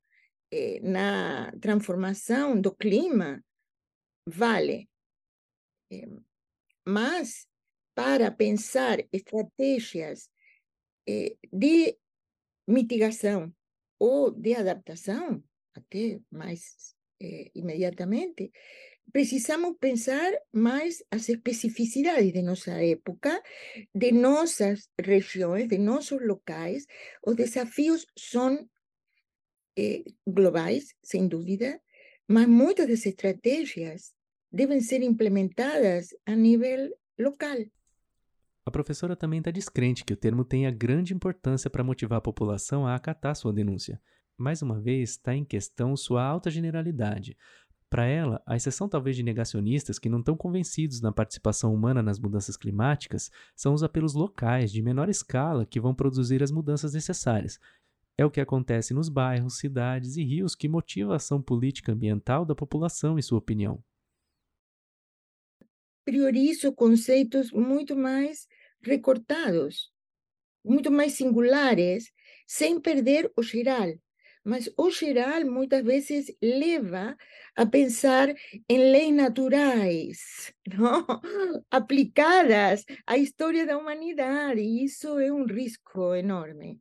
eh, 0.50 0.80
na 0.82 1.52
transformação 1.60 2.60
do 2.60 2.74
clima, 2.76 3.44
vale. 4.26 4.90
Eh, 5.92 6.08
mas, 6.86 7.48
para 7.94 8.32
pensar 8.32 9.06
estratégias 9.12 10.32
eh, 11.06 11.38
de 11.52 11.98
mitigação 12.66 13.54
ou 14.04 14.32
de 14.32 14.54
adaptação, 14.54 15.42
até 15.74 16.20
mais 16.30 16.94
é, 17.22 17.50
imediatamente, 17.56 18.52
precisamos 19.14 19.78
pensar 19.80 20.30
mais 20.52 21.02
as 21.10 21.30
especificidades 21.30 22.34
de 22.34 22.42
nossa 22.42 22.74
época, 22.84 23.42
de 23.96 24.12
nossas 24.12 24.90
regiões, 25.00 25.70
de 25.70 25.78
nossos 25.78 26.20
locais. 26.22 26.86
Os 27.26 27.36
desafios 27.38 28.06
são 28.18 28.70
eh, 29.78 30.04
globais, 30.28 30.94
sem 31.02 31.26
dúvida, 31.26 31.82
mas 32.28 32.46
muitas 32.46 32.90
das 32.90 33.06
estratégias 33.06 34.14
devem 34.52 34.82
ser 34.82 35.02
implementadas 35.02 36.10
a 36.26 36.36
nível 36.36 36.94
local. 37.18 37.58
A 38.66 38.72
professora 38.72 39.16
também 39.16 39.40
está 39.40 39.52
descrente 39.52 40.06
que 40.06 40.14
o 40.14 40.18
termo 40.18 40.46
tenha 40.46 40.72
grande 40.72 41.14
importância 41.14 41.70
para 41.70 41.84
motivar 41.84 42.20
a 42.20 42.22
população 42.22 42.88
a 42.88 42.96
acatar 42.96 43.36
sua 43.36 43.52
denúncia. 43.52 44.02
Mais 44.38 44.62
uma 44.62 44.80
vez, 44.80 45.12
está 45.12 45.36
em 45.36 45.44
questão 45.44 45.98
sua 45.98 46.24
alta 46.24 46.50
generalidade. 46.50 47.38
Para 47.90 48.06
ela, 48.06 48.42
a 48.46 48.56
exceção 48.56 48.88
talvez 48.88 49.18
de 49.18 49.22
negacionistas 49.22 50.00
que 50.00 50.10
não 50.10 50.20
estão 50.20 50.36
convencidos 50.36 51.02
na 51.02 51.12
participação 51.12 51.74
humana 51.74 52.02
nas 52.02 52.18
mudanças 52.18 52.56
climáticas 52.56 53.30
são 53.54 53.74
os 53.74 53.84
apelos 53.84 54.14
locais, 54.14 54.72
de 54.72 54.82
menor 54.82 55.10
escala, 55.10 55.66
que 55.66 55.80
vão 55.80 55.94
produzir 55.94 56.42
as 56.42 56.50
mudanças 56.50 56.94
necessárias. 56.94 57.60
É 58.18 58.26
o 58.26 58.32
que 58.32 58.42
acontece 58.42 58.94
nos 58.94 59.10
bairros, 59.10 59.58
cidades 59.58 60.16
e 60.16 60.24
rios 60.24 60.56
que 60.56 60.70
motiva 60.70 61.14
a 61.14 61.18
ação 61.18 61.42
política 61.42 61.92
ambiental 61.92 62.46
da 62.46 62.56
população, 62.56 63.20
em 63.20 63.22
sua 63.22 63.40
opinião 63.40 63.84
priorizo 66.04 66.72
conceitos 66.74 67.52
muito 67.52 67.96
mais 67.96 68.48
recortados, 68.84 69.92
muito 70.64 70.92
mais 70.92 71.14
singulares, 71.14 72.12
sem 72.48 72.80
perder 72.80 73.32
o 73.36 73.44
geral. 73.44 73.94
Mas 74.44 74.70
o 74.78 74.90
geral 74.90 75.46
muitas 75.46 75.84
vezes 75.84 76.36
leva 76.42 77.16
a 77.56 77.66
pensar 77.66 78.34
em 78.68 78.92
leis 78.92 79.14
naturais, 79.14 80.54
não? 80.68 81.06
aplicadas 81.72 82.84
à 83.08 83.18
história 83.18 83.66
da 83.66 83.78
humanidade, 83.78 84.60
e 84.60 84.84
isso 84.84 85.18
é 85.18 85.32
um 85.32 85.46
risco 85.46 86.14
enorme. 86.14 86.80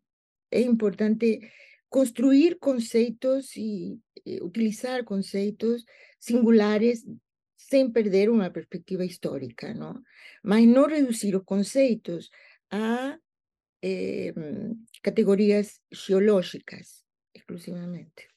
É 0.51 0.61
importante 0.61 1.41
construir 1.89 2.59
conceitos 2.59 3.57
e 3.57 4.01
utilizar 4.41 5.05
conceitos 5.05 5.85
singulares 6.19 7.05
sem 7.73 7.91
perder 7.91 8.29
uma 8.29 8.51
perspectiva 8.51 9.03
histórica, 9.03 9.73
não? 9.73 9.99
mas 10.45 10.67
não 10.67 10.87
reduzir 10.87 11.35
os 11.35 11.43
conceitos 11.43 12.29
a 12.71 13.19
eh, 13.83 14.35
categorias 15.03 15.81
geológicas 15.91 17.03
exclusivamente. 17.35 18.29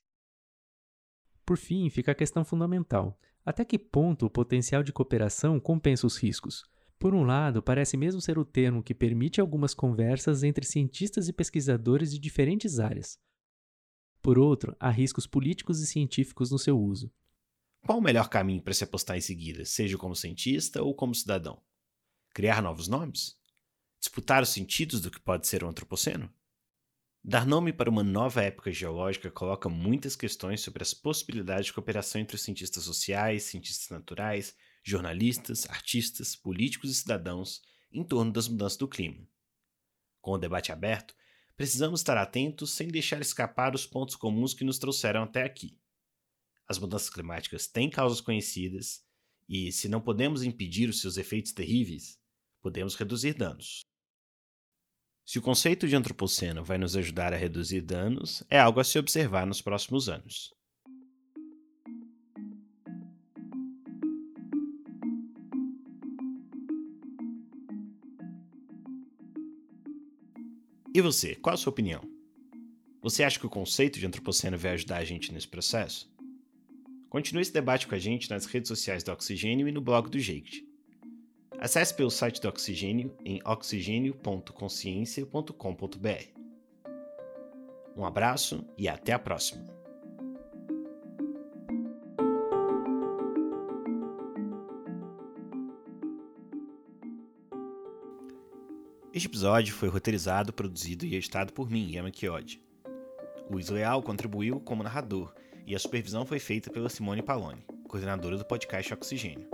Por 1.46 1.58
fim, 1.58 1.90
fica 1.90 2.14
a 2.14 2.16
questão 2.16 2.46
fundamental: 2.46 3.20
até 3.46 3.66
que 3.66 3.78
ponto 3.78 4.26
o 4.26 4.30
potencial 4.30 4.82
de 4.82 4.94
cooperação 4.94 5.60
compensa 5.60 6.08
os 6.08 6.16
riscos? 6.16 6.64
Por 6.98 7.14
um 7.14 7.26
lado, 7.26 7.62
parece 7.62 7.98
mesmo 7.98 8.22
ser 8.22 8.40
o 8.40 8.46
termo 8.46 8.82
que 8.82 8.96
permite 8.96 9.42
algumas 9.42 9.74
conversas 9.74 10.44
entre 10.44 10.66
cientistas 10.66 11.28
e 11.28 11.34
pesquisadores 11.34 12.10
de 12.10 12.20
diferentes 12.20 12.80
áreas. 12.80 13.20
Por 14.22 14.40
outro, 14.40 14.78
há 14.80 14.90
riscos 14.90 15.28
políticos 15.28 15.82
e 15.82 15.86
científicos 15.86 16.52
no 16.52 16.58
seu 16.58 16.80
uso. 16.80 17.12
Qual 17.86 18.00
o 18.00 18.02
melhor 18.02 18.30
caminho 18.30 18.64
para 18.64 18.74
se 18.74 18.84
apostar 18.84 19.16
em 19.16 19.22
seguida, 19.22 19.64
seja 19.64 19.96
como 19.96 20.16
cientista 20.16 20.82
ou 20.82 20.96
como 20.96 21.14
cidadão? 21.14 21.62
Criar 22.34 22.60
novos 22.60 22.88
nomes? 22.88 23.38
Disputar 24.00 24.42
os 24.42 24.50
sentidos 24.50 25.00
do 25.02 25.12
que 25.12 25.20
pode 25.20 25.46
ser 25.46 25.64
um 25.64 25.70
antropoceno? 25.70 26.34
Dar 27.24 27.46
nome 27.46 27.72
para 27.72 27.88
uma 27.88 28.04
nova 28.04 28.42
época 28.42 28.72
geológica 28.72 29.30
coloca 29.30 29.70
muitas 29.70 30.16
questões 30.16 30.62
sobre 30.62 30.82
as 30.82 30.96
possibilidades 30.96 31.68
de 31.68 31.74
cooperação 31.74 32.20
entre 32.20 32.36
os 32.36 32.42
cientistas 32.42 32.86
sociais, 32.86 33.44
cientistas 33.44 33.90
naturais, 33.90 34.56
jornalistas, 34.84 35.70
artistas, 35.70 36.36
políticos 36.36 36.90
e 36.90 36.96
cidadãos 36.96 37.62
em 37.92 38.04
torno 38.04 38.32
das 38.32 38.48
mudanças 38.48 38.80
do 38.80 38.88
clima. 38.88 39.28
Com 40.22 40.32
o 40.32 40.40
debate 40.40 40.72
aberto, 40.72 41.14
precisamos 41.56 42.00
estar 42.00 42.18
atentos 42.18 42.72
sem 42.72 42.88
deixar 42.88 43.22
escapar 43.22 43.76
os 43.76 43.86
pontos 43.86 44.16
comuns 44.16 44.56
que 44.56 44.64
nos 44.64 44.80
trouxeram 44.80 45.22
até 45.22 45.44
aqui. 45.44 45.78
As 46.68 46.80
mudanças 46.80 47.10
climáticas 47.10 47.68
têm 47.68 47.90
causas 47.90 48.20
conhecidas 48.20 49.04
e, 49.48 49.72
se 49.72 49.88
não 49.88 50.02
podemos 50.02 50.44
impedir 50.44 50.90
os 50.90 51.00
seus 51.00 51.18
efeitos 51.18 51.52
terríveis, 51.52 52.20
podemos 52.62 52.96
reduzir 52.96 53.36
danos. 53.36 53.82
Se 55.24 55.38
o 55.38 55.42
conceito 55.42 55.88
de 55.88 55.96
antropoceno 55.96 56.64
vai 56.64 56.78
nos 56.78 56.96
ajudar 56.96 57.34
a 57.34 57.38
reduzir 57.38 57.82
danos, 57.82 58.44
é 58.50 58.60
algo 58.60 58.80
a 58.80 58.84
se 58.84 58.98
observar 58.98 59.46
nos 59.46 59.62
próximos 59.62 60.10
anos. 60.10 60.54
E 70.94 71.02
você, 71.02 71.36
qual 71.36 71.54
a 71.54 71.58
sua 71.58 71.72
opinião? 71.72 72.02
Você 73.02 73.24
acha 73.24 73.38
que 73.38 73.46
o 73.46 73.50
conceito 73.50 74.00
de 74.00 74.06
antropoceno 74.06 74.58
vai 74.58 74.72
ajudar 74.72 74.98
a 74.98 75.06
gente 75.06 75.32
nesse 75.32 75.48
processo? 75.48 76.15
Continue 77.16 77.42
esse 77.44 77.54
debate 77.54 77.88
com 77.88 77.96
a 77.96 77.98
gente 77.98 78.30
nas 78.30 78.46
redes 78.46 78.68
sociais 78.68 79.02
do 79.02 79.10
Oxigênio 79.10 79.70
e 79.70 79.72
no 79.72 79.80
blog 79.80 80.10
do 80.10 80.20
Jake. 80.20 80.68
Acesse 81.58 81.94
pelo 81.94 82.12
site 82.12 82.42
do 82.42 82.50
Oxigênio 82.50 83.16
em 83.24 83.40
oxigênio.consciência.com.br. 83.46 86.26
Um 87.96 88.04
abraço 88.04 88.68
e 88.78 88.90
até 88.90 89.14
a 89.14 89.20
próxima! 89.20 89.64
Este 99.14 99.30
episódio 99.30 99.74
foi 99.74 99.88
roteirizado, 99.88 100.52
produzido 100.52 101.06
e 101.06 101.16
editado 101.16 101.54
por 101.54 101.72
mim, 101.72 101.94
Yama 101.94 102.12
Chiodi. 102.14 102.62
Luiz 103.50 103.70
Leal 103.70 104.04
contribuiu 104.04 104.60
como 104.60 104.84
narrador 104.84 105.34
e 105.66 105.76
a 105.76 105.80
supervisão 105.80 106.26
foi 106.26 106.40
feita 106.40 106.70
pela 106.70 106.90
Simone 106.90 107.24
Paloni, 107.24 107.66
coordenadora 107.88 108.38
do 108.38 108.46
podcast 108.46 108.94
Oxigênio. 108.94 109.50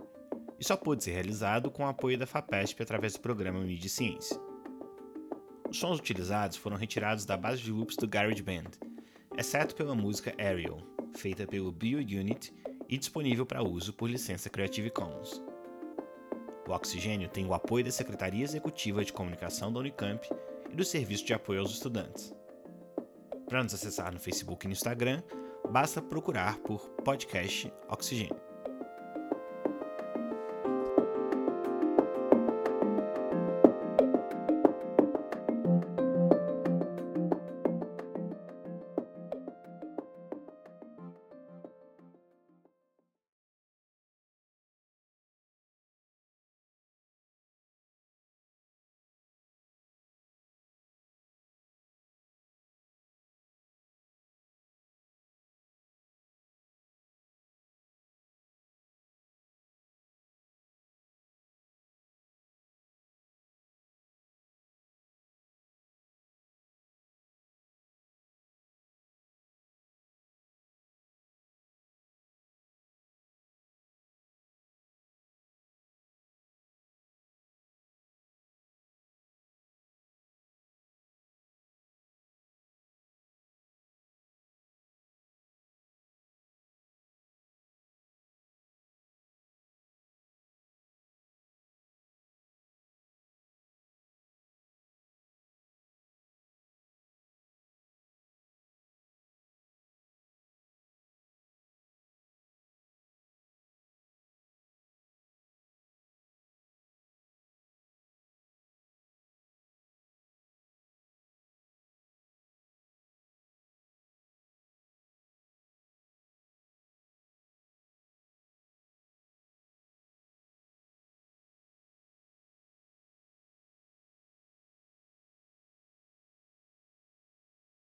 E 0.60 0.64
só 0.64 0.76
pôde 0.76 1.04
ser 1.04 1.12
realizado 1.12 1.72
com 1.72 1.84
o 1.84 1.88
apoio 1.88 2.18
da 2.18 2.28
FAPESP 2.28 2.84
através 2.84 3.14
do 3.14 3.22
programa 3.22 3.60
Mídia 3.62 3.90
Ciência. 3.90 4.40
Os 5.70 5.78
sons 5.78 6.00
utilizados 6.00 6.58
foram 6.58 6.76
retirados 6.76 7.26
da 7.26 7.38
base 7.38 7.62
de 7.62 7.72
loops 7.72 7.96
do 7.96 8.08
GarageBand, 8.08 8.72
exceto 9.38 9.74
pela 9.74 9.96
música 9.96 10.36
Ariel, 10.38 10.80
feita 11.16 11.48
pelo 11.48 11.72
BioUnit 11.72 12.54
e 12.90 12.98
disponível 12.98 13.46
para 13.46 13.64
uso 13.64 13.94
por 13.94 14.10
licença 14.10 14.50
Creative 14.50 14.90
Commons. 14.90 15.42
O 16.68 16.72
Oxigênio 16.74 17.30
tem 17.30 17.46
o 17.46 17.54
apoio 17.54 17.86
da 17.86 17.92
Secretaria 17.92 18.44
Executiva 18.44 19.04
de 19.04 19.14
Comunicação 19.14 19.72
da 19.72 19.80
Unicamp 19.80 20.28
e 20.70 20.76
do 20.76 20.84
Serviço 20.84 21.26
de 21.26 21.34
Apoio 21.34 21.62
aos 21.62 21.72
Estudantes. 21.72 22.34
Para 23.48 23.64
nos 23.64 23.74
acessar 23.74 24.14
no 24.14 24.20
Facebook 24.20 24.66
e 24.66 24.68
no 24.68 24.74
Instagram, 24.74 25.22
basta 25.72 26.02
procurar 26.02 26.58
por 26.60 26.90
podcast 27.04 27.72
Oxigênio. 27.88 28.41